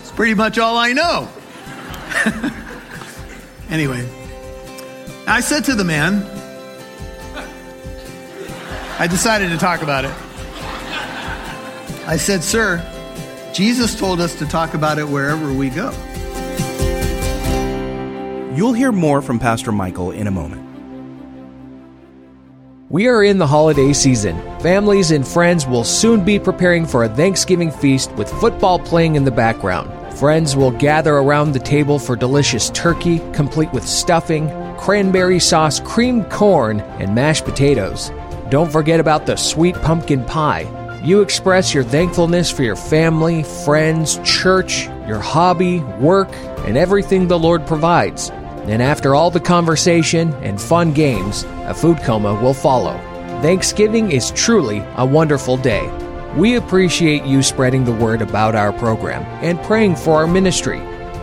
It's 0.01 0.13
pretty 0.13 0.35
much 0.35 0.59
all 0.59 0.77
I 0.77 0.93
know. 0.93 1.29
anyway, 3.71 4.07
I 5.27 5.41
said 5.41 5.65
to 5.67 5.75
the 5.75 5.85
man, 5.85 6.25
I 8.99 9.07
decided 9.07 9.49
to 9.51 9.57
talk 9.57 9.83
about 9.83 10.05
it. 10.05 10.15
I 12.07 12.17
said, 12.19 12.43
Sir, 12.43 12.85
Jesus 13.55 13.99
told 13.99 14.21
us 14.21 14.35
to 14.41 14.47
talk 14.47 14.75
about 14.75 14.99
it 14.99 15.09
wherever 15.09 15.53
we 15.53 15.71
go. 15.71 15.95
You'll 18.61 18.75
hear 18.75 18.93
more 18.93 19.23
from 19.23 19.39
Pastor 19.39 19.73
Michael 19.73 20.11
in 20.11 20.27
a 20.27 20.31
moment. 20.31 20.61
We 22.91 23.07
are 23.07 23.25
in 23.25 23.39
the 23.39 23.47
holiday 23.47 23.95
season. 23.95 24.37
Families 24.61 25.13
and 25.13 25.27
friends 25.27 25.67
will 25.67 25.83
soon 25.83 26.27
be 26.27 26.39
preparing 26.39 26.85
for 26.85 27.03
a 27.05 27.09
Thanksgiving 27.09 27.71
feast 27.71 28.13
with 28.17 28.31
football 28.31 28.79
playing 28.79 29.15
in 29.17 29.25
the 29.25 29.31
background. 29.31 29.91
Friends 30.19 30.57
will 30.57 30.73
gather 30.73 31.15
around 31.15 31.53
the 31.53 31.59
table 31.59 31.99
for 31.99 32.17
delicious 32.17 32.69
turkey, 32.75 33.21
complete 33.33 33.73
with 33.73 33.89
stuffing, 33.89 34.51
cranberry 34.77 35.41
sauce, 35.41 35.81
creamed 35.81 36.29
corn, 36.29 36.81
and 37.01 37.15
mashed 37.15 37.47
potatoes. 37.47 38.13
Don't 38.51 38.71
forget 38.71 39.01
about 39.01 39.25
the 39.25 39.37
sweet 39.37 39.77
pumpkin 39.77 40.23
pie. 40.27 40.69
You 41.03 41.23
express 41.23 41.73
your 41.73 41.85
thankfulness 41.85 42.51
for 42.51 42.63
your 42.63 42.77
family, 42.77 43.43
friends, 43.43 44.21
church, 44.23 44.85
your 45.09 45.19
hobby, 45.19 45.79
work, 45.99 46.29
and 46.67 46.77
everything 46.77 47.27
the 47.27 47.39
Lord 47.39 47.67
provides. 47.67 48.31
And 48.65 48.83
after 48.83 49.15
all 49.15 49.31
the 49.31 49.41
conversation 49.41 50.33
and 50.43 50.61
fun 50.61 50.93
games, 50.93 51.45
a 51.65 51.75
food 51.75 51.99
coma 52.03 52.35
will 52.41 52.55
follow. 52.55 52.97
Thanksgiving 53.43 54.13
is 54.13 54.31
truly 54.33 54.85
a 54.97 55.07
wonderful 55.07 55.57
day. 55.57 55.89
We 56.37 56.57
appreciate 56.57 57.25
you 57.25 57.43
spreading 57.43 57.85
the 57.85 57.93
word 57.93 58.23
about 58.23 58.55
our 58.55 58.73
program 58.73 59.23
and 59.43 59.61
praying 59.63 59.97
for 59.97 60.15
our 60.15 60.27
ministry. 60.27 60.81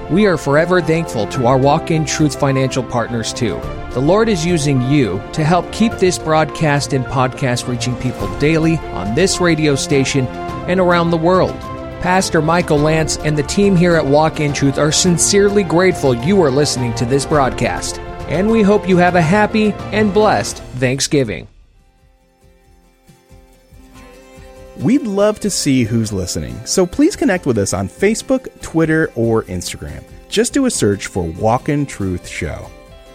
We 0.10 0.26
are 0.26 0.38
forever 0.38 0.82
thankful 0.82 1.28
to 1.28 1.48
our 1.48 1.58
Walk 1.58 1.92
in 1.92 2.06
Truth 2.06 2.40
financial 2.40 2.84
partners, 2.84 3.34
too. 3.34 3.60
The 3.92 4.00
Lord 4.00 4.30
is 4.30 4.46
using 4.46 4.82
you 4.82 5.22
to 5.34 5.44
help 5.44 5.72
keep 5.72 5.94
this 5.94 6.18
broadcast 6.18 6.94
and 6.94 7.06
podcast 7.06 7.68
reaching 7.68 7.96
people 7.98 8.28
daily 8.40 8.78
on 8.78 9.16
this 9.16 9.40
radio 9.42 9.76
station 9.76 10.26
and 10.68 10.80
around 10.80 11.12
the 11.12 11.18
world. 11.18 11.56
Pastor 12.02 12.44
Michael 12.44 12.78
Lance 12.78 13.18
and 13.18 13.36
the 13.36 13.44
team 13.44 13.76
here 13.76 13.96
at 13.96 14.06
Walk 14.06 14.40
in 14.40 14.54
Truth 14.54 14.78
are 14.78 14.92
sincerely 14.92 15.64
grateful 15.64 16.14
you 16.14 16.40
are 16.44 16.52
listening 16.52 16.94
to 16.94 17.06
this 17.06 17.26
broadcast, 17.26 18.00
and 18.30 18.52
we 18.52 18.62
hope 18.62 18.88
you 18.88 18.98
have 18.98 19.16
a 19.16 19.22
happy 19.22 19.74
and 19.92 20.14
blessed 20.14 20.58
Thanksgiving. 20.58 21.48
We'd 24.78 25.08
love 25.08 25.40
to 25.40 25.50
see 25.50 25.86
who's 25.86 26.14
listening, 26.14 26.64
so 26.68 26.86
please 26.86 27.16
connect 27.16 27.48
with 27.48 27.58
us 27.58 27.74
on 27.74 27.90
Facebook, 27.90 28.62
Twitter, 28.62 29.12
or 29.16 29.42
Instagram. 29.44 30.04
Just 30.30 30.54
do 30.54 30.68
a 30.68 30.72
search 30.72 31.08
for 31.08 31.24
Walk 31.24 31.68
in 31.68 31.88
Truth 31.88 32.28
Show. 32.28 32.70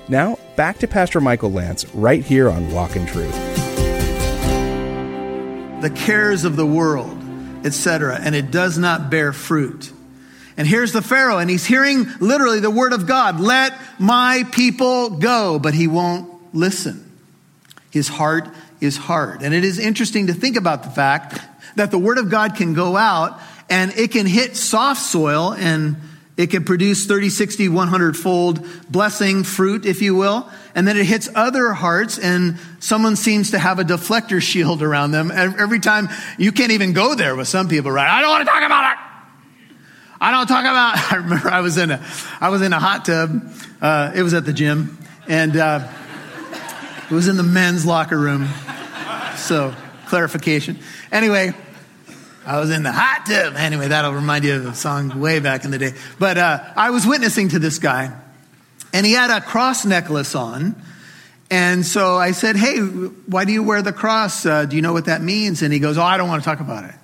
Now, 0.08 0.38
back 0.56 0.78
to 0.78 0.88
Pastor 0.88 1.20
Michael 1.20 1.52
Lance 1.52 1.86
right 1.94 2.24
here 2.24 2.50
on 2.50 2.72
Walk 2.72 2.96
in 2.96 3.06
Truth. 3.06 3.32
The 5.82 5.92
cares 5.94 6.42
of 6.42 6.56
the 6.56 6.66
world, 6.66 7.21
etc., 7.64 8.18
and 8.20 8.34
it 8.34 8.50
does 8.50 8.78
not 8.78 9.10
bear 9.10 9.32
fruit. 9.32 9.92
And 10.56 10.66
here's 10.66 10.92
the 10.92 11.02
Pharaoh, 11.02 11.38
and 11.38 11.48
he's 11.48 11.64
hearing 11.64 12.06
literally 12.20 12.60
the 12.60 12.70
word 12.70 12.92
of 12.92 13.06
God 13.06 13.40
let 13.40 13.74
my 13.98 14.44
people 14.52 15.10
go, 15.10 15.58
but 15.58 15.74
he 15.74 15.88
won't 15.88 16.30
listen. 16.54 17.10
His 17.90 18.08
heart 18.08 18.48
is 18.80 18.96
hard. 18.96 19.42
And 19.42 19.54
it 19.54 19.64
is 19.64 19.78
interesting 19.78 20.26
to 20.26 20.34
think 20.34 20.56
about 20.56 20.82
the 20.82 20.90
fact 20.90 21.40
that 21.76 21.90
the 21.90 21.98
word 21.98 22.18
of 22.18 22.30
God 22.30 22.56
can 22.56 22.74
go 22.74 22.96
out 22.96 23.40
and 23.70 23.92
it 23.96 24.10
can 24.10 24.26
hit 24.26 24.56
soft 24.56 25.00
soil 25.00 25.54
and 25.54 25.96
it 26.42 26.50
can 26.50 26.64
produce 26.64 27.06
30, 27.06 27.30
60, 27.30 27.68
100 27.68 28.16
fold 28.16 28.66
blessing, 28.90 29.44
fruit, 29.44 29.86
if 29.86 30.02
you 30.02 30.16
will. 30.16 30.50
And 30.74 30.88
then 30.88 30.96
it 30.96 31.06
hits 31.06 31.28
other 31.36 31.72
hearts 31.72 32.18
and 32.18 32.58
someone 32.80 33.14
seems 33.14 33.52
to 33.52 33.60
have 33.60 33.78
a 33.78 33.84
deflector 33.84 34.42
shield 34.42 34.82
around 34.82 35.12
them. 35.12 35.30
Every 35.30 35.78
time 35.78 36.08
you 36.38 36.50
can't 36.50 36.72
even 36.72 36.94
go 36.94 37.14
there 37.14 37.36
with 37.36 37.46
some 37.46 37.68
people, 37.68 37.92
right? 37.92 38.10
I 38.10 38.20
don't 38.20 38.30
want 38.30 38.44
to 38.44 38.50
talk 38.50 38.64
about 38.64 38.92
it. 38.92 38.98
I 40.20 40.30
don't 40.32 40.48
talk 40.48 40.64
about, 40.64 41.12
I 41.12 41.16
remember 41.16 41.48
I 41.48 41.60
was 41.60 41.78
in 41.78 41.92
a, 41.92 42.04
I 42.40 42.48
was 42.48 42.60
in 42.60 42.72
a 42.72 42.80
hot 42.80 43.04
tub. 43.04 43.54
Uh, 43.80 44.10
it 44.12 44.24
was 44.24 44.34
at 44.34 44.44
the 44.44 44.52
gym 44.52 44.98
and, 45.28 45.56
uh, 45.56 45.88
it 47.08 47.14
was 47.14 47.28
in 47.28 47.36
the 47.36 47.44
men's 47.44 47.86
locker 47.86 48.18
room. 48.18 48.48
So 49.36 49.72
clarification. 50.06 50.80
Anyway, 51.12 51.54
I 52.44 52.58
was 52.58 52.70
in 52.70 52.82
the 52.82 52.92
hot 52.92 53.26
tub. 53.26 53.54
Anyway, 53.56 53.88
that'll 53.88 54.12
remind 54.12 54.44
you 54.44 54.56
of 54.56 54.66
a 54.66 54.74
song 54.74 55.20
way 55.20 55.38
back 55.38 55.64
in 55.64 55.70
the 55.70 55.78
day. 55.78 55.94
But 56.18 56.38
uh, 56.38 56.64
I 56.74 56.90
was 56.90 57.06
witnessing 57.06 57.50
to 57.50 57.58
this 57.58 57.78
guy, 57.78 58.12
and 58.92 59.06
he 59.06 59.12
had 59.12 59.30
a 59.30 59.40
cross 59.40 59.84
necklace 59.84 60.34
on. 60.34 60.74
And 61.50 61.84
so 61.84 62.16
I 62.16 62.32
said, 62.32 62.56
Hey, 62.56 62.78
why 62.78 63.44
do 63.44 63.52
you 63.52 63.62
wear 63.62 63.82
the 63.82 63.92
cross? 63.92 64.44
Uh, 64.44 64.64
do 64.64 64.74
you 64.74 64.82
know 64.82 64.92
what 64.92 65.04
that 65.04 65.22
means? 65.22 65.62
And 65.62 65.72
he 65.72 65.78
goes, 65.78 65.98
Oh, 65.98 66.02
I 66.02 66.16
don't 66.16 66.28
want 66.28 66.42
to 66.42 66.48
talk 66.48 66.60
about 66.60 66.84
it. 66.84 66.94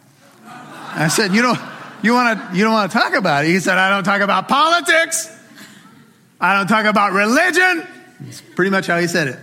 I 0.45 1.09
said, 1.09 1.33
You 1.35 1.43
don't, 1.43 1.61
you, 2.03 2.15
wanna, 2.15 2.51
you 2.55 2.65
don't 2.65 2.73
want 2.73 2.91
to 2.91 2.99
talk 2.99 3.13
about 3.13 3.45
it? 3.45 3.49
He 3.49 3.61
said, 3.61 3.79
I 3.79 3.91
don't 3.91 4.05
talk 4.05 4.23
about 4.23 4.49
politics. 4.49 5.35
I 6.41 6.57
don't 6.57 6.67
talk 6.67 6.87
about 6.87 7.13
religion. 7.13 7.87
That's 8.21 8.41
pretty 8.41 8.71
much 8.71 8.87
how 8.87 8.99
he 8.99 9.07
said 9.07 9.29
it. 9.29 9.39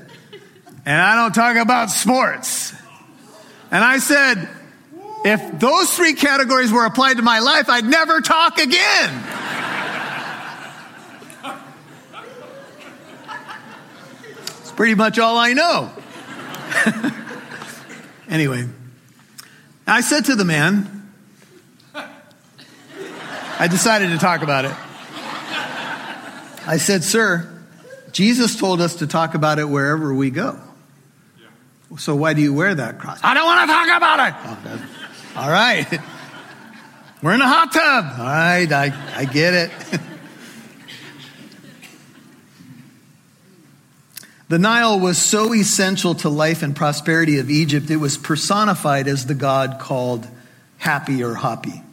And 0.86 1.02
I 1.02 1.16
don't 1.16 1.34
talk 1.34 1.56
about 1.56 1.90
sports. 1.90 2.74
And 3.72 3.84
I 3.84 4.00
said, 4.00 4.50
if 5.26 5.60
those 5.60 5.92
three 5.92 6.14
categories 6.14 6.72
were 6.72 6.86
applied 6.86 7.18
to 7.18 7.24
my 7.24 7.40
life, 7.40 7.68
I'd 7.68 7.84
never 7.84 8.22
talk 8.22 8.60
again. 8.60 9.24
it's 14.60 14.72
pretty 14.74 14.94
much 14.94 15.18
all 15.18 15.36
I 15.36 15.54
know. 15.54 15.92
anyway, 18.30 18.68
I 19.88 20.02
said 20.02 20.26
to 20.26 20.36
the 20.36 20.46
man, 20.46 21.12
I 23.58 23.68
decided 23.68 24.10
to 24.10 24.20
talk 24.20 24.44
about 24.44 24.66
it. 24.66 24.76
I 26.68 26.78
said, 26.78 27.04
Sir, 27.04 27.52
Jesus 28.12 28.58
told 28.58 28.80
us 28.80 28.98
to 28.98 29.08
talk 29.08 29.34
about 29.34 29.58
it 29.58 29.66
wherever 29.68 30.14
we 30.14 30.30
go. 30.30 30.60
So 31.98 32.16
why 32.16 32.34
do 32.34 32.42
you 32.42 32.54
wear 32.54 32.76
that 32.76 33.00
cross? 33.00 33.20
I 33.24 33.34
don't 33.34 33.46
want 33.46 33.68
to 33.68 33.74
talk 33.74 33.98
about 33.98 34.28
it. 34.28 34.36
Oh, 34.46 34.95
all 35.36 35.50
right. 35.50 35.86
We're 37.22 37.34
in 37.34 37.42
a 37.42 37.48
hot 37.48 37.74
tub. 37.74 38.06
All 38.20 38.26
right, 38.26 38.72
I, 38.72 38.94
I 39.16 39.26
get 39.26 39.54
it. 39.54 39.72
the 44.48 44.58
Nile 44.60 44.98
was 44.98 45.18
so 45.18 45.54
essential 45.54 46.16
to 46.16 46.30
life 46.30 46.64
and 46.64 46.74
prosperity 46.74 47.40
of 47.40 47.50
Egypt, 47.50 47.90
it 47.90 47.98
was 47.98 48.18
personified 48.18 49.08
as 49.08 49.26
the 49.26 49.34
god 49.36 49.78
called 49.80 50.26
Happy 50.78 51.22
or 51.22 51.34
Hapi. 51.34 51.84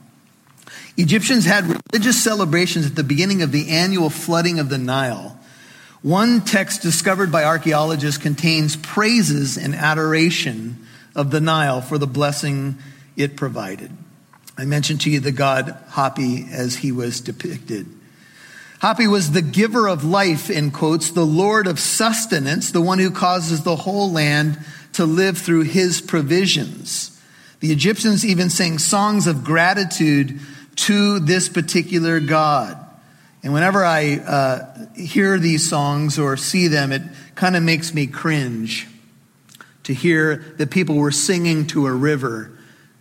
Egyptians 0.96 1.44
had 1.44 1.64
religious 1.64 2.22
celebrations 2.22 2.86
at 2.86 2.94
the 2.94 3.02
beginning 3.02 3.42
of 3.42 3.50
the 3.50 3.70
annual 3.70 4.10
flooding 4.10 4.60
of 4.60 4.68
the 4.68 4.78
Nile. 4.78 5.36
One 6.02 6.42
text 6.42 6.82
discovered 6.82 7.32
by 7.32 7.44
archaeologists 7.44 8.22
contains 8.22 8.76
praises 8.76 9.56
and 9.56 9.74
adoration 9.74 10.86
of 11.16 11.30
the 11.30 11.40
Nile 11.40 11.80
for 11.80 11.98
the 11.98 12.06
blessing 12.06 12.76
it 13.16 13.36
provided. 13.36 13.90
I 14.56 14.64
mentioned 14.64 15.00
to 15.02 15.10
you 15.10 15.20
the 15.20 15.32
god 15.32 15.78
Hapi 15.90 16.50
as 16.50 16.76
he 16.76 16.92
was 16.92 17.20
depicted. 17.20 17.86
Hapi 18.80 19.08
was 19.08 19.30
the 19.30 19.42
giver 19.42 19.86
of 19.86 20.04
life, 20.04 20.50
in 20.50 20.72
quotes, 20.72 21.12
the 21.12 21.24
Lord 21.24 21.66
of 21.66 21.78
sustenance, 21.78 22.72
the 22.72 22.80
one 22.80 22.98
who 22.98 23.12
causes 23.12 23.62
the 23.62 23.76
whole 23.76 24.10
land 24.10 24.58
to 24.94 25.06
live 25.06 25.38
through 25.38 25.62
his 25.62 26.00
provisions. 26.00 27.20
The 27.60 27.70
Egyptians 27.70 28.24
even 28.24 28.50
sang 28.50 28.78
songs 28.78 29.28
of 29.28 29.44
gratitude 29.44 30.40
to 30.74 31.20
this 31.20 31.48
particular 31.48 32.18
God. 32.18 32.76
And 33.44 33.52
whenever 33.52 33.84
I 33.84 34.16
uh, 34.16 34.86
hear 34.96 35.38
these 35.38 35.68
songs 35.68 36.18
or 36.18 36.36
see 36.36 36.68
them, 36.68 36.92
it 36.92 37.02
kind 37.36 37.56
of 37.56 37.62
makes 37.62 37.94
me 37.94 38.06
cringe 38.06 38.88
to 39.84 39.94
hear 39.94 40.54
that 40.58 40.70
people 40.70 40.96
were 40.96 41.10
singing 41.10 41.66
to 41.68 41.86
a 41.86 41.92
river. 41.92 42.50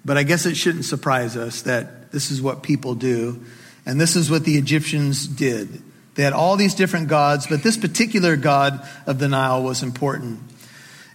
But 0.03 0.17
I 0.17 0.23
guess 0.23 0.45
it 0.45 0.57
shouldn't 0.57 0.85
surprise 0.85 1.37
us 1.37 1.63
that 1.63 2.11
this 2.11 2.31
is 2.31 2.41
what 2.41 2.63
people 2.63 2.95
do. 2.95 3.43
And 3.85 3.99
this 3.99 4.15
is 4.15 4.29
what 4.29 4.43
the 4.43 4.57
Egyptians 4.57 5.27
did. 5.27 5.81
They 6.15 6.23
had 6.23 6.33
all 6.33 6.55
these 6.57 6.75
different 6.75 7.07
gods, 7.07 7.47
but 7.47 7.63
this 7.63 7.77
particular 7.77 8.35
god 8.35 8.85
of 9.07 9.19
the 9.19 9.27
Nile 9.27 9.63
was 9.63 9.81
important. 9.81 10.39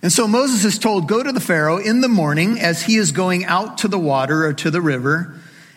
And 0.02 0.12
so 0.12 0.26
Moses 0.26 0.64
is 0.64 0.78
told, 0.78 1.08
Go 1.08 1.22
to 1.22 1.32
the 1.32 1.40
Pharaoh 1.40 1.78
in 1.78 2.00
the 2.00 2.08
morning 2.08 2.60
as 2.60 2.82
he 2.82 2.96
is 2.96 3.12
going 3.12 3.44
out 3.44 3.78
to 3.78 3.88
the 3.88 3.98
water 3.98 4.46
or 4.46 4.52
to 4.54 4.70
the 4.70 4.80
river 4.80 5.34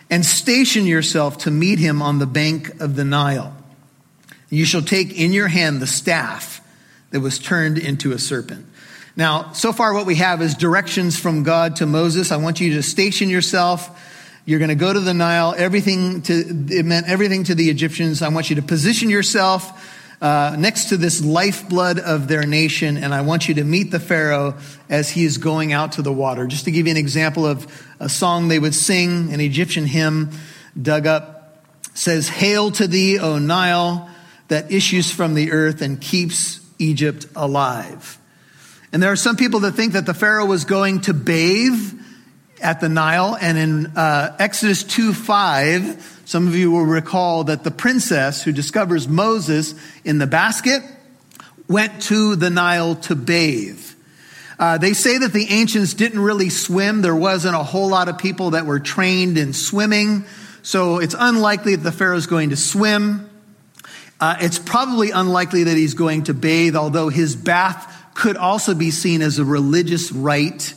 and 0.08 0.24
station 0.24 0.86
yourself 0.86 1.38
to 1.38 1.50
meet 1.50 1.78
him 1.78 2.02
on 2.02 2.18
the 2.18 2.26
bank 2.26 2.80
of 2.80 2.96
the 2.96 3.04
Nile. 3.04 3.56
You 4.48 4.64
shall 4.64 4.82
take 4.82 5.16
in 5.18 5.32
your 5.32 5.48
hand 5.48 5.80
the 5.80 5.86
staff 5.86 6.60
that 7.10 7.20
was 7.20 7.38
turned 7.38 7.78
into 7.78 8.12
a 8.12 8.18
serpent. 8.18 8.66
Now, 9.16 9.52
so 9.52 9.72
far 9.72 9.92
what 9.92 10.06
we 10.06 10.16
have 10.16 10.40
is 10.40 10.54
directions 10.54 11.18
from 11.18 11.42
God 11.42 11.76
to 11.76 11.86
Moses. 11.86 12.32
I 12.32 12.36
want 12.36 12.60
you 12.60 12.74
to 12.74 12.82
station 12.82 13.28
yourself. 13.28 13.98
You're 14.44 14.58
going 14.58 14.70
to 14.70 14.74
go 14.74 14.92
to 14.92 15.00
the 15.00 15.14
Nile. 15.14 15.54
Everything 15.56 16.22
to, 16.22 16.32
it 16.32 16.86
meant 16.86 17.08
everything 17.08 17.44
to 17.44 17.54
the 17.54 17.70
Egyptians. 17.70 18.22
I 18.22 18.28
want 18.28 18.50
you 18.50 18.56
to 18.56 18.62
position 18.62 19.10
yourself 19.10 19.98
uh, 20.20 20.54
next 20.58 20.90
to 20.90 20.96
this 20.96 21.24
lifeblood 21.24 21.98
of 21.98 22.28
their 22.28 22.46
nation, 22.46 22.96
and 22.98 23.14
I 23.14 23.22
want 23.22 23.48
you 23.48 23.54
to 23.54 23.64
meet 23.64 23.90
the 23.90 24.00
Pharaoh 24.00 24.58
as 24.88 25.08
he 25.08 25.24
is 25.24 25.38
going 25.38 25.72
out 25.72 25.92
to 25.92 26.02
the 26.02 26.12
water. 26.12 26.46
Just 26.46 26.66
to 26.66 26.70
give 26.70 26.86
you 26.86 26.90
an 26.90 26.98
example 26.98 27.46
of 27.46 27.86
a 27.98 28.08
song 28.08 28.48
they 28.48 28.58
would 28.58 28.74
sing, 28.74 29.32
an 29.32 29.40
Egyptian 29.40 29.86
hymn 29.86 30.30
dug 30.80 31.06
up 31.06 31.40
says, 31.94 32.28
Hail 32.28 32.70
to 32.72 32.86
thee, 32.86 33.18
O 33.18 33.38
Nile, 33.38 34.10
that 34.48 34.70
issues 34.70 35.10
from 35.10 35.34
the 35.34 35.52
earth 35.52 35.80
and 35.82 36.00
keeps 36.00 36.60
Egypt 36.78 37.26
alive. 37.34 38.18
And 38.92 39.02
there 39.02 39.12
are 39.12 39.16
some 39.16 39.36
people 39.36 39.60
that 39.60 39.72
think 39.72 39.92
that 39.92 40.06
the 40.06 40.14
Pharaoh 40.14 40.46
was 40.46 40.64
going 40.64 41.02
to 41.02 41.14
bathe 41.14 42.00
at 42.60 42.80
the 42.80 42.88
Nile, 42.88 43.36
and 43.40 43.56
in 43.56 43.86
uh, 43.96 44.36
Exodus 44.38 44.82
2 44.84 45.14
5, 45.14 46.22
some 46.24 46.46
of 46.46 46.54
you 46.54 46.70
will 46.70 46.84
recall 46.84 47.44
that 47.44 47.64
the 47.64 47.70
princess 47.70 48.42
who 48.42 48.52
discovers 48.52 49.08
Moses 49.08 49.74
in 50.04 50.18
the 50.18 50.26
basket 50.26 50.82
went 51.68 52.02
to 52.02 52.36
the 52.36 52.50
Nile 52.50 52.96
to 52.96 53.14
bathe. 53.14 53.80
Uh, 54.58 54.76
they 54.76 54.92
say 54.92 55.16
that 55.16 55.32
the 55.32 55.46
ancients 55.48 55.94
didn't 55.94 56.20
really 56.20 56.50
swim. 56.50 57.00
There 57.00 57.16
wasn't 57.16 57.54
a 57.54 57.62
whole 57.62 57.88
lot 57.88 58.08
of 58.08 58.18
people 58.18 58.50
that 58.50 58.66
were 58.66 58.78
trained 58.78 59.38
in 59.38 59.54
swimming. 59.54 60.24
So 60.62 60.98
it's 60.98 61.14
unlikely 61.18 61.76
that 61.76 61.82
the 61.82 61.92
Pharaoh's 61.92 62.26
going 62.26 62.50
to 62.50 62.56
swim. 62.56 63.30
Uh, 64.20 64.36
it's 64.40 64.58
probably 64.58 65.12
unlikely 65.12 65.64
that 65.64 65.78
he's 65.78 65.94
going 65.94 66.24
to 66.24 66.34
bathe, 66.34 66.76
although 66.76 67.08
his 67.08 67.34
bath 67.34 67.99
could 68.14 68.36
also 68.36 68.74
be 68.74 68.90
seen 68.90 69.22
as 69.22 69.38
a 69.38 69.44
religious 69.44 70.12
rite. 70.12 70.74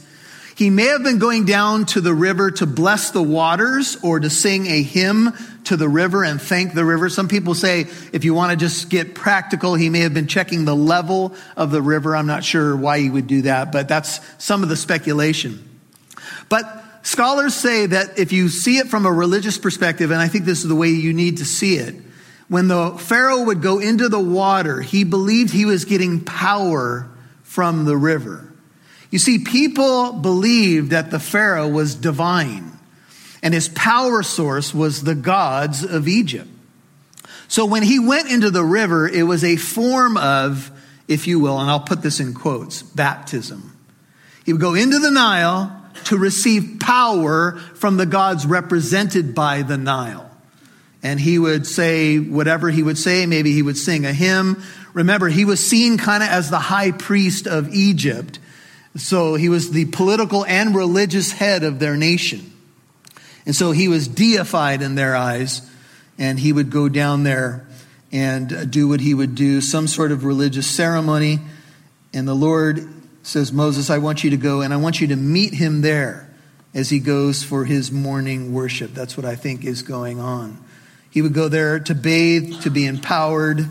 He 0.56 0.70
may 0.70 0.86
have 0.86 1.04
been 1.04 1.18
going 1.18 1.46
down 1.46 1.86
to 1.88 2.02
the 2.02 2.14
river 2.14 2.52
to 2.52 2.68
bless 2.68 3.10
the 3.12 3.24
waters 3.24 3.98
or 4.04 4.20
to 4.20 4.30
sing 4.30 4.68
a 4.68 4.84
hymn 4.84 5.34
to 5.66 5.78
the 5.78 5.90
river 5.90 6.24
and 6.24 6.42
thank 6.42 6.74
the 6.74 6.86
river. 6.86 7.10
Some 7.10 7.28
people 7.28 7.56
say 7.56 7.88
if 8.12 8.24
you 8.24 8.34
want 8.34 8.52
to 8.52 8.58
just 8.58 8.90
get 8.90 9.16
practical, 9.16 9.74
he 9.76 9.90
may 9.90 10.00
have 10.00 10.14
been 10.14 10.28
checking 10.28 10.66
the 10.66 10.76
level 10.76 11.34
of 11.58 11.72
the 11.72 11.82
river. 11.82 12.16
I'm 12.16 12.28
not 12.28 12.44
sure 12.44 12.76
why 12.76 13.00
he 13.00 13.10
would 13.10 13.28
do 13.28 13.44
that, 13.44 13.72
but 13.72 13.88
that's 13.88 14.20
some 14.38 14.62
of 14.62 14.70
the 14.70 14.78
speculation. 14.78 15.68
But 16.50 16.84
scholars 17.02 17.56
say 17.56 17.88
that 17.88 18.20
if 18.20 18.32
you 18.32 18.50
see 18.50 18.78
it 18.78 18.88
from 18.88 19.06
a 19.06 19.12
religious 19.12 19.58
perspective, 19.58 20.12
and 20.12 20.22
I 20.22 20.28
think 20.28 20.46
this 20.46 20.60
is 20.60 20.68
the 20.68 20.76
way 20.76 20.90
you 20.90 21.14
need 21.14 21.38
to 21.38 21.46
see 21.46 21.78
it, 21.78 21.96
when 22.48 22.68
the 22.68 22.92
Pharaoh 23.00 23.46
would 23.46 23.62
go 23.62 23.80
into 23.80 24.10
the 24.10 24.20
water, 24.20 24.82
he 24.82 25.04
believed 25.04 25.52
he 25.52 25.66
was 25.66 25.86
getting 25.86 26.24
power 26.24 27.10
from 27.54 27.86
the 27.86 27.96
river. 27.96 28.52
You 29.12 29.20
see, 29.20 29.38
people 29.38 30.14
believed 30.14 30.90
that 30.90 31.12
the 31.12 31.20
Pharaoh 31.20 31.68
was 31.68 31.94
divine 31.94 32.72
and 33.44 33.54
his 33.54 33.70
power 33.70 34.24
source 34.24 34.74
was 34.74 35.04
the 35.04 35.14
gods 35.14 35.84
of 35.84 36.08
Egypt. 36.08 36.50
So 37.48 37.68
when 37.68 37.84
he 37.84 38.00
went 38.00 38.32
into 38.32 38.50
the 38.50 38.64
river, 38.64 39.08
it 39.08 39.22
was 39.22 39.44
a 39.44 39.56
form 39.56 40.18
of, 40.18 40.72
if 41.08 41.28
you 41.28 41.40
will, 41.40 41.60
and 41.60 41.70
I'll 41.70 41.80
put 41.80 42.02
this 42.02 42.20
in 42.20 42.34
quotes, 42.34 42.82
baptism. 42.82 43.78
He 44.46 44.54
would 44.54 44.62
go 44.62 44.74
into 44.74 44.98
the 44.98 45.12
Nile 45.12 45.80
to 46.06 46.18
receive 46.18 46.80
power 46.80 47.60
from 47.76 47.98
the 47.98 48.08
gods 48.08 48.48
represented 48.48 49.36
by 49.36 49.62
the 49.62 49.78
Nile. 49.78 50.32
And 51.04 51.20
he 51.20 51.38
would 51.38 51.68
say 51.68 52.18
whatever 52.18 52.72
he 52.72 52.82
would 52.82 52.98
say. 52.98 53.28
Maybe 53.28 53.52
he 53.52 53.62
would 53.62 53.78
sing 53.78 54.06
a 54.06 54.14
hymn. 54.14 54.64
Remember, 54.94 55.28
he 55.28 55.46
was 55.46 55.66
seen 55.66 55.98
kind 55.98 56.24
of 56.24 56.30
as 56.30 56.50
the 56.50 56.60
high 56.60 56.92
priest 56.92 57.48
of 57.48 57.74
Egypt. 57.74 58.40
So 58.96 59.36
he 59.36 59.50
was 59.50 59.72
the 59.72 59.86
political 59.86 60.46
and 60.46 60.76
religious 60.76 61.32
head 61.32 61.64
of 61.64 61.80
their 61.80 61.98
nation. 61.98 62.52
And 63.46 63.56
so 63.56 63.72
he 63.72 63.88
was 63.88 64.08
deified 64.08 64.82
in 64.82 64.96
their 64.96 65.16
eyes, 65.16 65.70
and 66.18 66.40
he 66.40 66.54
would 66.54 66.70
go 66.70 66.88
down 66.90 67.24
there 67.24 67.68
and 68.12 68.72
do 68.72 68.88
what 68.88 69.02
he 69.02 69.14
would 69.14 69.34
do, 69.36 69.60
some 69.60 69.88
sort 69.88 70.12
of 70.12 70.24
religious 70.24 70.68
ceremony. 70.68 71.40
And 72.14 72.28
the 72.28 72.36
Lord 72.36 72.88
says, 73.24 73.52
Moses, 73.52 73.90
I 73.90 73.98
want 73.98 74.24
you 74.24 74.30
to 74.30 74.38
go, 74.38 74.62
and 74.62 74.74
I 74.74 74.78
want 74.78 75.02
you 75.02 75.08
to 75.08 75.16
meet 75.16 75.54
him 75.54 75.82
there 75.82 76.30
as 76.74 76.90
he 76.90 77.00
goes 77.00 77.44
for 77.44 77.66
his 77.66 77.92
morning 77.92 78.54
worship. 78.54 78.94
That's 78.94 79.18
what 79.18 79.26
I 79.26 79.36
think 79.36 79.66
is 79.66 79.82
going 79.82 80.20
on. 80.20 80.64
He 81.10 81.22
would 81.22 81.34
go 81.34 81.48
there 81.48 81.80
to 81.80 81.96
bathe, 81.96 82.62
to 82.62 82.70
be 82.70 82.86
empowered, 82.86 83.68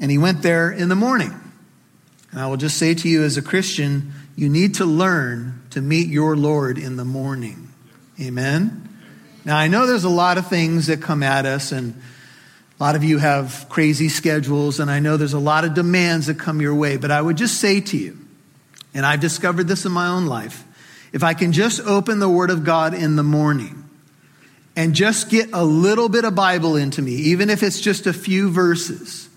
and 0.00 0.10
he 0.10 0.18
went 0.18 0.42
there 0.42 0.70
in 0.70 0.88
the 0.88 0.96
morning. 0.96 1.38
And 2.32 2.40
I 2.40 2.46
will 2.46 2.56
just 2.56 2.78
say 2.78 2.94
to 2.94 3.08
you 3.08 3.22
as 3.22 3.36
a 3.36 3.42
Christian, 3.42 4.12
you 4.36 4.48
need 4.48 4.76
to 4.76 4.84
learn 4.84 5.62
to 5.70 5.80
meet 5.80 6.08
your 6.08 6.36
Lord 6.36 6.78
in 6.78 6.96
the 6.96 7.04
morning. 7.04 7.68
Amen? 8.20 8.88
Now, 9.44 9.56
I 9.56 9.68
know 9.68 9.86
there's 9.86 10.04
a 10.04 10.10
lot 10.10 10.38
of 10.38 10.48
things 10.48 10.86
that 10.88 11.00
come 11.00 11.22
at 11.22 11.46
us, 11.46 11.72
and 11.72 12.00
a 12.78 12.82
lot 12.82 12.96
of 12.96 13.04
you 13.04 13.18
have 13.18 13.66
crazy 13.68 14.08
schedules, 14.08 14.80
and 14.80 14.90
I 14.90 15.00
know 15.00 15.16
there's 15.16 15.32
a 15.32 15.38
lot 15.38 15.64
of 15.64 15.74
demands 15.74 16.26
that 16.26 16.38
come 16.38 16.60
your 16.60 16.74
way, 16.74 16.96
but 16.96 17.10
I 17.10 17.20
would 17.20 17.36
just 17.36 17.58
say 17.58 17.80
to 17.80 17.96
you, 17.96 18.18
and 18.92 19.06
I've 19.06 19.20
discovered 19.20 19.68
this 19.68 19.86
in 19.86 19.92
my 19.92 20.08
own 20.08 20.26
life, 20.26 20.64
if 21.12 21.24
I 21.24 21.34
can 21.34 21.52
just 21.52 21.80
open 21.80 22.18
the 22.18 22.28
Word 22.28 22.50
of 22.50 22.64
God 22.64 22.94
in 22.94 23.16
the 23.16 23.22
morning 23.22 23.84
and 24.76 24.94
just 24.94 25.30
get 25.30 25.50
a 25.52 25.64
little 25.64 26.08
bit 26.08 26.24
of 26.24 26.34
Bible 26.34 26.76
into 26.76 27.02
me, 27.02 27.12
even 27.12 27.50
if 27.50 27.62
it's 27.62 27.80
just 27.80 28.06
a 28.06 28.12
few 28.12 28.50
verses, 28.50 29.29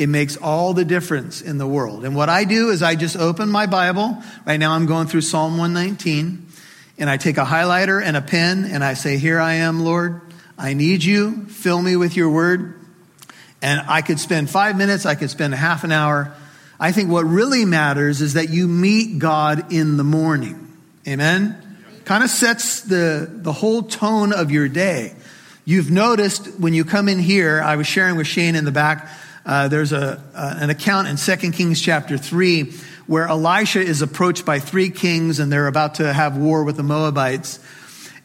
it 0.00 0.08
makes 0.08 0.38
all 0.38 0.72
the 0.72 0.86
difference 0.86 1.42
in 1.42 1.58
the 1.58 1.66
world. 1.66 2.06
And 2.06 2.16
what 2.16 2.30
I 2.30 2.44
do 2.44 2.70
is 2.70 2.82
I 2.82 2.94
just 2.94 3.18
open 3.18 3.50
my 3.50 3.66
Bible. 3.66 4.16
Right 4.46 4.56
now 4.56 4.72
I'm 4.72 4.86
going 4.86 5.08
through 5.08 5.20
Psalm 5.20 5.58
119 5.58 6.46
and 6.96 7.10
I 7.10 7.18
take 7.18 7.36
a 7.36 7.44
highlighter 7.44 8.02
and 8.02 8.16
a 8.16 8.22
pen 8.22 8.64
and 8.64 8.82
I 8.82 8.94
say, 8.94 9.18
Here 9.18 9.38
I 9.38 9.56
am, 9.56 9.84
Lord. 9.84 10.22
I 10.56 10.72
need 10.72 11.04
you. 11.04 11.44
Fill 11.48 11.82
me 11.82 11.96
with 11.96 12.16
your 12.16 12.30
word. 12.30 12.80
And 13.60 13.82
I 13.88 14.00
could 14.00 14.18
spend 14.18 14.48
five 14.48 14.74
minutes, 14.74 15.04
I 15.04 15.16
could 15.16 15.28
spend 15.28 15.54
half 15.54 15.84
an 15.84 15.92
hour. 15.92 16.34
I 16.78 16.92
think 16.92 17.10
what 17.10 17.26
really 17.26 17.66
matters 17.66 18.22
is 18.22 18.32
that 18.32 18.48
you 18.48 18.68
meet 18.68 19.18
God 19.18 19.70
in 19.70 19.98
the 19.98 20.04
morning. 20.04 20.78
Amen? 21.06 21.60
Kind 22.06 22.24
of 22.24 22.30
sets 22.30 22.80
the, 22.80 23.30
the 23.30 23.52
whole 23.52 23.82
tone 23.82 24.32
of 24.32 24.50
your 24.50 24.66
day. 24.66 25.14
You've 25.66 25.90
noticed 25.90 26.58
when 26.58 26.72
you 26.72 26.86
come 26.86 27.06
in 27.06 27.18
here, 27.18 27.60
I 27.60 27.76
was 27.76 27.86
sharing 27.86 28.16
with 28.16 28.26
Shane 28.26 28.54
in 28.54 28.64
the 28.64 28.72
back, 28.72 29.06
uh, 29.44 29.68
there's 29.68 29.92
a, 29.92 30.22
uh, 30.34 30.54
an 30.58 30.70
account 30.70 31.08
in 31.08 31.16
2 31.16 31.52
Kings 31.52 31.80
chapter 31.80 32.18
3 32.18 32.72
where 33.06 33.26
Elisha 33.26 33.80
is 33.80 34.02
approached 34.02 34.44
by 34.44 34.60
three 34.60 34.88
kings 34.88 35.40
and 35.40 35.50
they're 35.50 35.66
about 35.66 35.96
to 35.96 36.12
have 36.12 36.36
war 36.36 36.62
with 36.62 36.76
the 36.76 36.84
Moabites. 36.84 37.58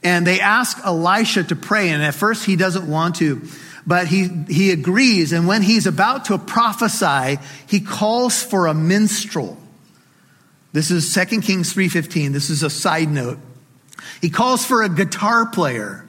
And 0.03 0.27
they 0.27 0.39
ask 0.39 0.77
Elisha 0.85 1.43
to 1.45 1.55
pray. 1.55 1.89
And 1.89 2.03
at 2.03 2.13
first 2.13 2.45
he 2.45 2.55
doesn't 2.55 2.87
want 2.87 3.15
to, 3.15 3.41
but 3.87 4.05
he, 4.05 4.27
he 4.47 4.69
agrees. 4.69 5.31
And 5.31 5.47
when 5.47 5.63
he's 5.63 5.87
about 5.87 6.25
to 6.25 6.37
prophesy, 6.37 7.39
he 7.67 7.79
calls 7.79 8.43
for 8.43 8.67
a 8.67 8.75
minstrel. 8.75 9.57
This 10.71 10.91
is 10.91 11.11
2 11.11 11.41
Kings 11.41 11.73
3.15. 11.73 12.31
This 12.31 12.51
is 12.51 12.61
a 12.61 12.69
side 12.69 13.09
note. 13.09 13.39
He 14.21 14.29
calls 14.29 14.63
for 14.63 14.83
a 14.83 14.89
guitar 14.89 15.47
player. 15.47 16.04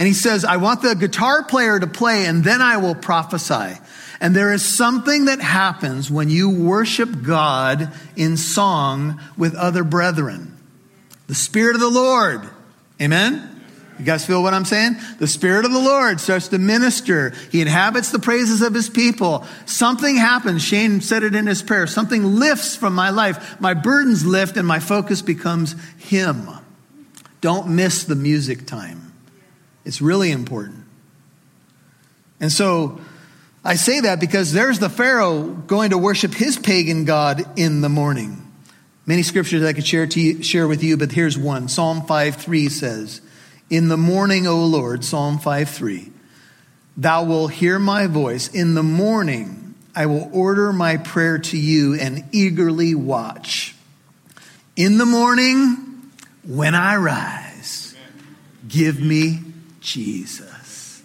And 0.00 0.06
he 0.06 0.14
says, 0.14 0.46
I 0.46 0.56
want 0.56 0.80
the 0.80 0.94
guitar 0.94 1.44
player 1.44 1.78
to 1.78 1.86
play 1.86 2.24
and 2.24 2.42
then 2.42 2.62
I 2.62 2.78
will 2.78 2.94
prophesy. 2.94 3.78
And 4.18 4.34
there 4.34 4.50
is 4.50 4.64
something 4.64 5.26
that 5.26 5.40
happens 5.40 6.10
when 6.10 6.30
you 6.30 6.48
worship 6.48 7.22
God 7.22 7.92
in 8.16 8.38
song 8.38 9.20
with 9.36 9.54
other 9.54 9.84
brethren. 9.84 10.56
The 11.26 11.34
Spirit 11.34 11.74
of 11.74 11.82
the 11.82 11.90
Lord. 11.90 12.48
Amen? 13.00 13.62
You 13.98 14.06
guys 14.06 14.24
feel 14.24 14.42
what 14.42 14.54
I'm 14.54 14.64
saying? 14.64 14.96
The 15.18 15.26
Spirit 15.26 15.66
of 15.66 15.72
the 15.72 15.78
Lord 15.78 16.18
starts 16.18 16.48
to 16.48 16.58
minister. 16.58 17.34
He 17.52 17.60
inhabits 17.60 18.10
the 18.10 18.18
praises 18.18 18.62
of 18.62 18.72
His 18.72 18.88
people. 18.88 19.44
Something 19.66 20.16
happens. 20.16 20.62
Shane 20.62 21.02
said 21.02 21.24
it 21.24 21.34
in 21.34 21.46
his 21.46 21.62
prayer. 21.62 21.86
Something 21.86 22.24
lifts 22.24 22.74
from 22.74 22.94
my 22.94 23.10
life. 23.10 23.60
My 23.60 23.74
burdens 23.74 24.24
lift 24.24 24.56
and 24.56 24.66
my 24.66 24.78
focus 24.78 25.20
becomes 25.20 25.76
Him. 25.98 26.48
Don't 27.42 27.68
miss 27.68 28.04
the 28.04 28.14
music 28.14 28.66
time. 28.66 29.09
It's 29.84 30.00
really 30.00 30.30
important. 30.30 30.84
And 32.40 32.50
so 32.50 33.00
I 33.64 33.74
say 33.74 34.00
that 34.00 34.20
because 34.20 34.52
there's 34.52 34.78
the 34.78 34.88
Pharaoh 34.88 35.42
going 35.42 35.90
to 35.90 35.98
worship 35.98 36.32
his 36.32 36.58
pagan 36.58 37.04
God 37.04 37.58
in 37.58 37.82
the 37.82 37.88
morning. 37.88 38.46
Many 39.06 39.22
scriptures 39.22 39.62
I 39.62 39.72
could 39.72 39.86
share, 39.86 40.06
to 40.06 40.20
you, 40.20 40.42
share 40.42 40.68
with 40.68 40.82
you, 40.82 40.96
but 40.96 41.12
here's 41.12 41.36
one. 41.36 41.68
Psalm 41.68 42.06
5 42.06 42.36
3 42.36 42.68
says, 42.68 43.20
In 43.68 43.88
the 43.88 43.96
morning, 43.96 44.46
O 44.46 44.64
Lord, 44.64 45.04
Psalm 45.04 45.38
5 45.38 45.68
3, 45.68 46.12
thou 46.96 47.24
wilt 47.24 47.52
hear 47.52 47.78
my 47.78 48.06
voice. 48.06 48.48
In 48.48 48.74
the 48.74 48.82
morning, 48.82 49.74
I 49.94 50.06
will 50.06 50.30
order 50.32 50.72
my 50.72 50.96
prayer 50.96 51.38
to 51.38 51.58
you 51.58 51.94
and 51.94 52.24
eagerly 52.32 52.94
watch. 52.94 53.74
In 54.76 54.96
the 54.98 55.06
morning, 55.06 56.12
when 56.46 56.74
I 56.74 56.96
rise, 56.96 57.94
give 58.68 59.00
me 59.00 59.40
Jesus. 59.80 61.02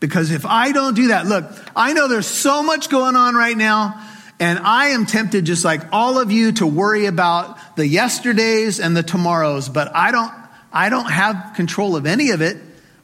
Because 0.00 0.30
if 0.30 0.46
I 0.46 0.72
don't 0.72 0.94
do 0.94 1.08
that, 1.08 1.26
look, 1.26 1.50
I 1.74 1.92
know 1.92 2.08
there's 2.08 2.26
so 2.26 2.62
much 2.62 2.88
going 2.88 3.16
on 3.16 3.34
right 3.34 3.56
now, 3.56 4.00
and 4.38 4.58
I 4.60 4.88
am 4.88 5.06
tempted, 5.06 5.44
just 5.44 5.64
like 5.64 5.82
all 5.92 6.18
of 6.18 6.30
you, 6.30 6.52
to 6.52 6.66
worry 6.66 7.06
about 7.06 7.76
the 7.76 7.86
yesterdays 7.86 8.78
and 8.78 8.96
the 8.96 9.02
tomorrows, 9.02 9.68
but 9.68 9.94
I 9.94 10.12
don't, 10.12 10.32
I 10.72 10.88
don't 10.88 11.10
have 11.10 11.54
control 11.56 11.96
of 11.96 12.06
any 12.06 12.30
of 12.30 12.40
it. 12.40 12.58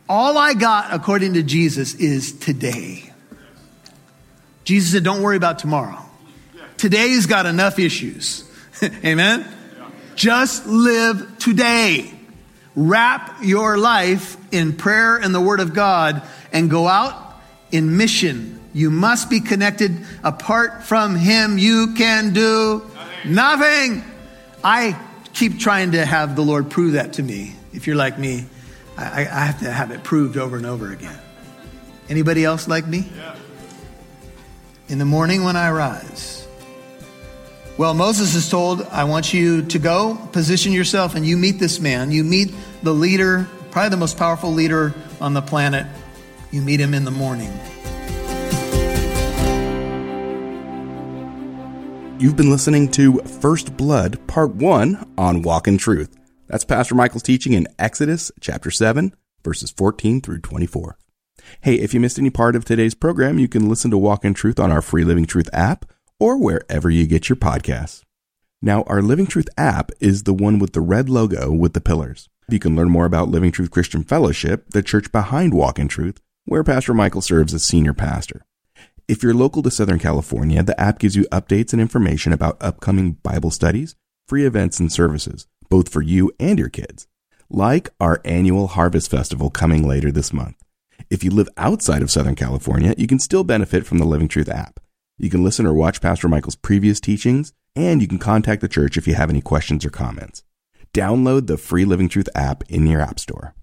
All 0.09 0.39
I 0.39 0.55
got, 0.55 0.95
according 0.95 1.35
to 1.35 1.43
Jesus, 1.43 1.95
is 1.95 2.33
today. 2.33 3.13
Jesus 4.63 4.93
said, 4.93 5.03
Don't 5.03 5.23
worry 5.23 5.37
about 5.37 5.59
tomorrow. 5.59 5.99
Today's 6.77 7.27
got 7.27 7.47
enough 7.47 7.79
issues. 7.79 8.49
Amen? 9.05 9.47
Just 10.15 10.67
live 10.67 11.39
today. 11.39 12.14
Wrap 12.77 13.43
your 13.43 13.79
life 13.79 14.37
in 14.53 14.75
prayer 14.75 15.17
and 15.17 15.35
the 15.35 15.41
Word 15.41 15.61
of 15.61 15.75
God 15.75 16.23
and 16.53 16.69
go 16.71 16.89
out 16.89 17.41
in 17.71 17.97
mission. 17.97 18.61
You 18.73 18.91
must 18.91 19.31
be 19.31 19.41
connected. 19.41 20.05
Apart 20.25 20.83
from 20.83 21.15
Him, 21.15 21.59
you 21.59 21.95
can 21.95 22.33
do 22.33 22.83
nothing. 23.25 24.03
I 24.65 24.99
keep 25.33 25.59
trying 25.59 25.93
to 25.93 26.05
have 26.05 26.35
the 26.35 26.43
Lord 26.43 26.71
prove 26.71 26.95
that 26.95 27.15
to 27.15 27.23
me. 27.23 27.55
If 27.73 27.87
you're 27.87 27.97
like 27.97 28.19
me, 28.19 28.47
I, 28.97 29.23
I 29.23 29.45
have 29.47 29.61
to 29.61 29.71
have 29.71 29.91
it 29.91 30.03
proved 30.03 30.37
over 30.37 30.57
and 30.57 30.67
over 30.67 30.93
again. 30.93 31.19
Anybody 32.09 32.45
else 32.45 32.69
like 32.69 32.87
me? 32.87 33.09
Yeah. 33.17 33.37
In 34.89 34.99
the 34.99 35.05
morning 35.05 35.45
when 35.45 35.57
I 35.57 35.71
rise, 35.71 36.44
well, 37.77 37.93
Moses 37.93 38.37
is 38.37 38.49
told, 38.49 38.83
I 38.83 39.03
want 39.03 39.35
you 39.35 39.63
to 39.63 39.79
go, 39.81 40.17
position 40.31 40.71
yourself, 40.71 41.17
and 41.17 41.27
you 41.27 41.37
meet 41.37 41.59
this 41.59 41.81
man. 41.81 42.13
You 42.13 42.23
meet 42.23 42.55
the 42.85 42.95
leader, 42.95 43.49
probably 43.73 43.91
the 43.91 43.97
most 43.97 44.17
powerful 44.17 44.53
leader 44.53 44.95
on 45.21 45.35
the 45.35 45.43
planet. 45.43 45.85
You 46.53 46.63
meet 46.63 46.79
him 46.79 46.95
in 46.95 47.05
the 47.05 47.11
morning. 47.11 47.53
You've 52.21 52.37
been 52.37 52.51
listening 52.51 52.93
to 52.93 53.19
First 53.23 53.77
Blood, 53.77 54.25
Part 54.29 54.55
1 54.55 55.15
on 55.19 55.43
Walk 55.43 55.67
in 55.67 55.77
Truth. 55.77 56.17
That's 56.47 56.65
Pastor 56.65 56.95
Michael's 56.95 57.25
teaching 57.25 57.55
in 57.55 57.67
Exodus 57.77 58.31
chapter 58.41 58.71
7, 58.71 59.13
verses 59.43 59.73
14 59.73 60.21
through 60.21 60.39
24. 60.39 60.97
Hey, 61.63 61.75
if 61.75 61.93
you 61.93 61.99
missed 61.99 62.21
any 62.21 62.31
part 62.31 62.55
of 62.55 62.65
today's 62.65 62.95
program, 62.95 63.41
you 63.41 63.49
can 63.49 63.69
listen 63.69 63.91
to 63.91 63.99
Walk 63.99 64.25
in 64.25 64.33
Truth 64.33 64.61
on 64.61 64.71
our 64.71 64.81
free 64.81 65.03
Living 65.03 65.27
Truth 65.27 65.51
app 65.53 65.87
or 66.25 66.39
wherever 66.39 66.89
you 66.89 67.07
get 67.07 67.29
your 67.29 67.37
podcasts. 67.37 68.03
Now, 68.63 68.85
our 68.85 69.03
Living 69.03 69.27
Truth 69.27 69.49
app 69.59 69.93
is 70.01 70.23
the 70.23 70.33
one 70.33 70.59
with 70.59 70.73
the 70.73 70.81
red 70.81 71.11
logo 71.11 71.53
with 71.53 71.75
the 71.75 71.83
pillars. 71.83 72.31
You 72.49 72.59
can 72.59 72.75
learn 72.75 72.89
more 72.89 73.05
about 73.05 73.29
Living 73.29 73.53
Truth 73.53 73.71
Christian 73.71 74.03
Fellowship, 74.03 74.71
the 74.71 74.83
church 74.83 75.13
behind 75.13 75.53
Walk 75.53 75.79
in 75.79 75.87
Truth, 75.87 76.23
where 76.47 76.65
Pastor 76.65 76.95
Michael 76.95 77.21
serves 77.21 77.53
as 77.53 77.63
senior 77.63 77.93
pastor. 77.93 78.47
If 79.07 79.23
you're 79.23 79.35
local 79.35 79.63
to 79.65 79.71
Southern 79.71 79.99
California, 79.99 80.63
the 80.63 80.81
app 80.81 80.99
gives 80.99 81.15
you 81.15 81.25
updates 81.25 81.75
and 81.75 81.83
information 81.83 82.33
about 82.33 82.57
upcoming 82.59 83.19
Bible 83.23 83.51
studies, 83.51 83.95
free 84.27 84.47
events, 84.47 84.81
and 84.81 84.91
services, 84.91 85.47
both 85.69 85.91
for 85.91 86.01
you 86.01 86.33
and 86.41 86.59
your 86.59 86.71
kids, 86.71 87.07
like 87.51 87.91
our 88.01 88.23
annual 88.25 88.69
Harvest 88.69 89.11
Festival 89.11 89.51
coming 89.51 89.87
later 89.87 90.11
this 90.11 90.33
month. 90.33 90.57
If 91.11 91.23
you 91.23 91.31
live 91.31 91.51
outside 91.59 92.01
of 92.01 92.11
Southern 92.11 92.35
California, 92.35 92.95
you 92.97 93.07
can 93.07 93.19
still 93.19 93.45
benefit 93.45 93.85
from 93.85 93.99
the 93.99 94.07
Living 94.07 94.29
Truth 94.29 94.49
app. 94.49 94.81
You 95.17 95.31
can 95.31 95.45
listen 95.45 95.65
or 95.65 95.73
watch 95.73 96.01
Pastor 96.01 96.29
Michael's 96.29 96.57
previous 96.57 96.99
teachings, 96.99 97.53
and 97.77 98.03
you 98.03 98.09
can 98.09 98.19
contact 98.19 98.61
the 98.61 98.69
church 98.69 98.97
if 98.97 99.07
you 99.07 99.15
have 99.15 99.31
any 99.31 99.41
questions 99.41 99.85
or 99.85 99.91
comments. 99.91 100.43
Download 100.93 101.47
the 101.47 101.57
free 101.57 101.85
Living 101.85 102.09
Truth 102.09 102.29
app 102.35 102.65
in 102.69 102.87
your 102.87 103.01
App 103.01 103.21
Store. 103.21 103.55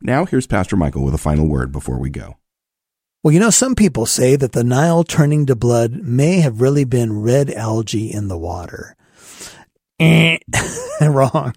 Now, 0.00 0.24
here's 0.24 0.46
Pastor 0.46 0.76
Michael 0.76 1.02
with 1.04 1.14
a 1.14 1.18
final 1.18 1.48
word 1.48 1.72
before 1.72 1.98
we 1.98 2.08
go. 2.08 2.36
Well, 3.22 3.34
you 3.34 3.40
know, 3.40 3.50
some 3.50 3.74
people 3.74 4.06
say 4.06 4.36
that 4.36 4.52
the 4.52 4.64
Nile 4.64 5.02
turning 5.02 5.44
to 5.46 5.56
blood 5.56 5.94
may 6.02 6.40
have 6.40 6.60
really 6.60 6.84
been 6.84 7.20
red 7.20 7.50
algae 7.50 8.10
in 8.12 8.28
the 8.28 8.38
water. 8.38 8.96
Eh, 9.98 10.38
wrong. 11.02 11.52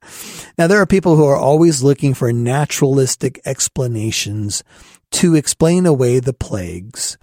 now, 0.58 0.66
there 0.68 0.80
are 0.80 0.86
people 0.86 1.16
who 1.16 1.26
are 1.26 1.36
always 1.36 1.82
looking 1.82 2.14
for 2.14 2.32
naturalistic 2.32 3.40
explanations 3.44 4.62
to 5.10 5.34
explain 5.34 5.86
away 5.86 6.20
the 6.20 6.32
plagues. 6.32 7.18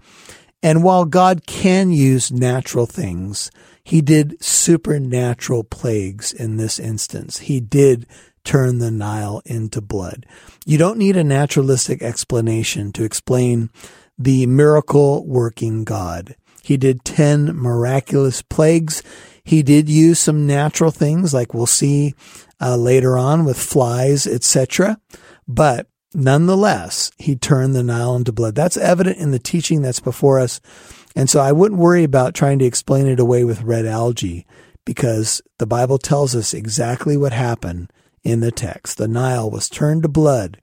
And 0.63 0.83
while 0.83 1.05
God 1.05 1.45
can 1.47 1.91
use 1.91 2.31
natural 2.31 2.85
things, 2.85 3.49
he 3.83 4.01
did 4.01 4.43
supernatural 4.43 5.63
plagues 5.63 6.31
in 6.31 6.57
this 6.57 6.79
instance. 6.79 7.39
He 7.39 7.59
did 7.59 8.05
turn 8.43 8.79
the 8.79 8.91
Nile 8.91 9.41
into 9.45 9.81
blood. 9.81 10.25
You 10.65 10.77
don't 10.77 10.97
need 10.97 11.17
a 11.17 11.23
naturalistic 11.23 12.01
explanation 12.01 12.91
to 12.93 13.03
explain 13.03 13.69
the 14.17 14.45
miracle 14.45 15.25
working 15.25 15.83
God. 15.83 16.35
He 16.63 16.77
did 16.77 17.03
10 17.05 17.55
miraculous 17.55 18.41
plagues. 18.41 19.01
He 19.43 19.63
did 19.63 19.89
use 19.89 20.19
some 20.19 20.45
natural 20.45 20.91
things 20.91 21.33
like 21.33 21.53
we'll 21.53 21.65
see 21.65 22.13
uh, 22.59 22.75
later 22.75 23.17
on 23.17 23.45
with 23.45 23.57
flies, 23.57 24.27
etc. 24.27 24.99
But 25.47 25.87
Nonetheless, 26.13 27.11
he 27.17 27.35
turned 27.35 27.73
the 27.73 27.83
Nile 27.83 28.15
into 28.15 28.31
blood. 28.31 28.55
That's 28.55 28.77
evident 28.77 29.17
in 29.17 29.31
the 29.31 29.39
teaching 29.39 29.81
that's 29.81 29.99
before 29.99 30.39
us. 30.39 30.59
And 31.15 31.29
so 31.29 31.39
I 31.39 31.51
wouldn't 31.51 31.79
worry 31.79 32.03
about 32.03 32.33
trying 32.33 32.59
to 32.59 32.65
explain 32.65 33.07
it 33.07 33.19
away 33.19 33.43
with 33.43 33.63
red 33.63 33.85
algae 33.85 34.45
because 34.85 35.41
the 35.57 35.65
Bible 35.65 35.97
tells 35.97 36.35
us 36.35 36.53
exactly 36.53 37.15
what 37.15 37.33
happened 37.33 37.91
in 38.23 38.39
the 38.39 38.51
text. 38.51 38.97
The 38.97 39.07
Nile 39.07 39.49
was 39.49 39.69
turned 39.69 40.03
to 40.03 40.09
blood. 40.09 40.59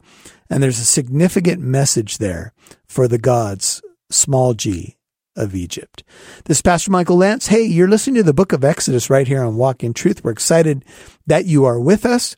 And 0.51 0.63
there's 0.63 0.79
a 0.79 0.85
significant 0.85 1.61
message 1.61 2.19
there 2.19 2.53
for 2.87 3.09
the 3.09 3.19
gods, 3.19 3.83
small 4.11 4.55
g, 4.55 4.97
of 5.37 5.55
Egypt. 5.55 6.03
This 6.45 6.59
is 6.59 6.63
Pastor 6.63 6.91
Michael 6.91 7.17
Lance. 7.17 7.47
Hey, 7.47 7.63
you're 7.63 7.89
listening 7.89 8.17
to 8.17 8.23
the 8.23 8.35
book 8.35 8.53
of 8.53 8.65
Exodus 8.65 9.09
right 9.09 9.29
here 9.29 9.43
on 9.43 9.57
Walk 9.57 9.85
in 9.85 9.95
Truth. 9.95 10.25
We're 10.25 10.33
excited 10.33 10.85
that 11.27 11.47
you 11.47 11.65
are 11.65 11.79
with 11.79 12.05
us. 12.05 12.37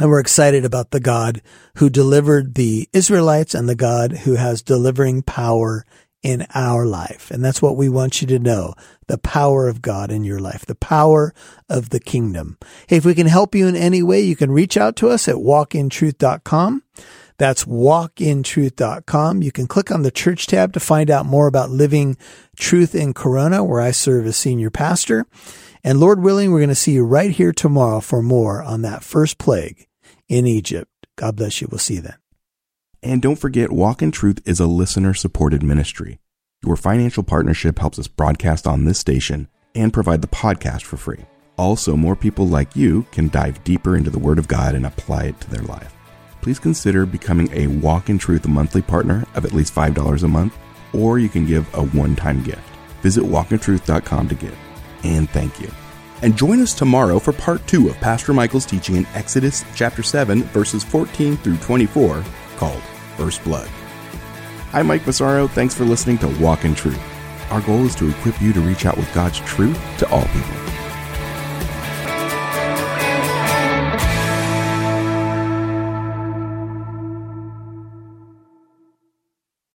And 0.00 0.10
we're 0.10 0.20
excited 0.20 0.64
about 0.64 0.92
the 0.92 1.00
God 1.00 1.42
who 1.76 1.90
delivered 1.90 2.54
the 2.54 2.88
Israelites 2.92 3.54
and 3.54 3.68
the 3.68 3.74
God 3.74 4.12
who 4.18 4.34
has 4.34 4.62
delivering 4.62 5.22
power 5.22 5.84
in 6.22 6.46
our 6.54 6.86
life. 6.86 7.30
And 7.32 7.44
that's 7.44 7.62
what 7.62 7.76
we 7.76 7.88
want 7.88 8.20
you 8.20 8.28
to 8.28 8.38
know. 8.38 8.74
The 9.08 9.18
power 9.18 9.68
of 9.68 9.82
God 9.82 10.12
in 10.12 10.22
your 10.22 10.38
life, 10.38 10.66
the 10.66 10.74
power 10.74 11.34
of 11.68 11.90
the 11.90 12.00
kingdom. 12.00 12.58
Hey, 12.86 12.96
if 12.96 13.04
we 13.04 13.14
can 13.14 13.26
help 13.26 13.54
you 13.54 13.66
in 13.66 13.74
any 13.74 14.02
way, 14.02 14.20
you 14.20 14.36
can 14.36 14.52
reach 14.52 14.76
out 14.76 14.94
to 14.96 15.08
us 15.08 15.26
at 15.26 15.36
walkintruth.com. 15.36 16.82
That's 17.38 17.64
walkintruth.com. 17.64 19.42
You 19.42 19.52
can 19.52 19.66
click 19.66 19.90
on 19.90 20.02
the 20.02 20.10
church 20.10 20.46
tab 20.46 20.72
to 20.74 20.80
find 20.80 21.10
out 21.10 21.26
more 21.26 21.46
about 21.46 21.70
living 21.70 22.16
truth 22.56 22.94
in 22.94 23.14
Corona, 23.14 23.64
where 23.64 23.80
I 23.80 23.92
serve 23.92 24.26
as 24.26 24.36
senior 24.36 24.70
pastor. 24.70 25.26
And 25.82 26.00
Lord 26.00 26.20
willing, 26.20 26.50
we're 26.50 26.58
going 26.58 26.68
to 26.68 26.74
see 26.74 26.92
you 26.92 27.04
right 27.04 27.30
here 27.30 27.52
tomorrow 27.52 28.00
for 28.00 28.22
more 28.22 28.62
on 28.62 28.82
that 28.82 29.04
first 29.04 29.38
plague 29.38 29.87
in 30.28 30.46
Egypt. 30.46 30.90
God 31.16 31.36
bless 31.36 31.60
you. 31.60 31.68
We'll 31.70 31.78
see 31.78 31.94
you 31.94 32.02
then. 32.02 32.16
And 33.02 33.22
don't 33.22 33.36
forget, 33.36 33.70
Walk 33.70 34.02
in 34.02 34.10
Truth 34.10 34.40
is 34.44 34.60
a 34.60 34.66
listener 34.66 35.14
supported 35.14 35.62
ministry. 35.62 36.18
Your 36.64 36.76
financial 36.76 37.22
partnership 37.22 37.78
helps 37.78 37.98
us 37.98 38.08
broadcast 38.08 38.66
on 38.66 38.84
this 38.84 38.98
station 38.98 39.48
and 39.74 39.92
provide 39.92 40.22
the 40.22 40.28
podcast 40.28 40.82
for 40.82 40.96
free. 40.96 41.24
Also, 41.56 41.96
more 41.96 42.16
people 42.16 42.46
like 42.46 42.76
you 42.76 43.04
can 43.12 43.28
dive 43.28 43.62
deeper 43.64 43.96
into 43.96 44.10
the 44.10 44.18
Word 44.18 44.38
of 44.38 44.48
God 44.48 44.74
and 44.74 44.86
apply 44.86 45.24
it 45.24 45.40
to 45.40 45.50
their 45.50 45.62
life. 45.62 45.92
Please 46.40 46.58
consider 46.58 47.06
becoming 47.06 47.50
a 47.52 47.66
Walk 47.66 48.10
in 48.10 48.18
Truth 48.18 48.46
monthly 48.46 48.82
partner 48.82 49.26
of 49.34 49.44
at 49.44 49.52
least 49.52 49.74
$5 49.74 50.22
a 50.22 50.28
month, 50.28 50.56
or 50.92 51.18
you 51.18 51.28
can 51.28 51.46
give 51.46 51.72
a 51.74 51.84
one 51.84 52.16
time 52.16 52.42
gift. 52.42 52.62
Visit 53.02 53.24
walkintruth.com 53.24 54.28
to 54.28 54.34
give. 54.34 54.56
And 55.04 55.28
thank 55.30 55.60
you. 55.60 55.70
And 56.22 56.36
join 56.36 56.60
us 56.60 56.74
tomorrow 56.74 57.18
for 57.18 57.32
part 57.32 57.64
two 57.66 57.88
of 57.88 57.96
Pastor 57.96 58.32
Michael's 58.32 58.66
teaching 58.66 58.96
in 58.96 59.06
Exodus 59.14 59.64
chapter 59.74 60.02
7, 60.02 60.42
verses 60.44 60.82
14 60.82 61.36
through 61.36 61.58
24, 61.58 62.24
called 62.56 62.82
First 63.16 63.42
Blood. 63.44 63.68
I'm 64.72 64.86
Mike 64.86 65.06
Massaro. 65.06 65.46
Thanks 65.46 65.74
for 65.74 65.84
listening 65.84 66.18
to 66.18 66.28
Walk 66.40 66.64
in 66.64 66.74
Truth. 66.74 67.00
Our 67.50 67.60
goal 67.62 67.86
is 67.86 67.94
to 67.96 68.10
equip 68.10 68.40
you 68.42 68.52
to 68.52 68.60
reach 68.60 68.84
out 68.84 68.96
with 68.96 69.12
God's 69.14 69.38
truth 69.40 69.78
to 69.98 70.10
all 70.10 70.24
people. 70.26 70.77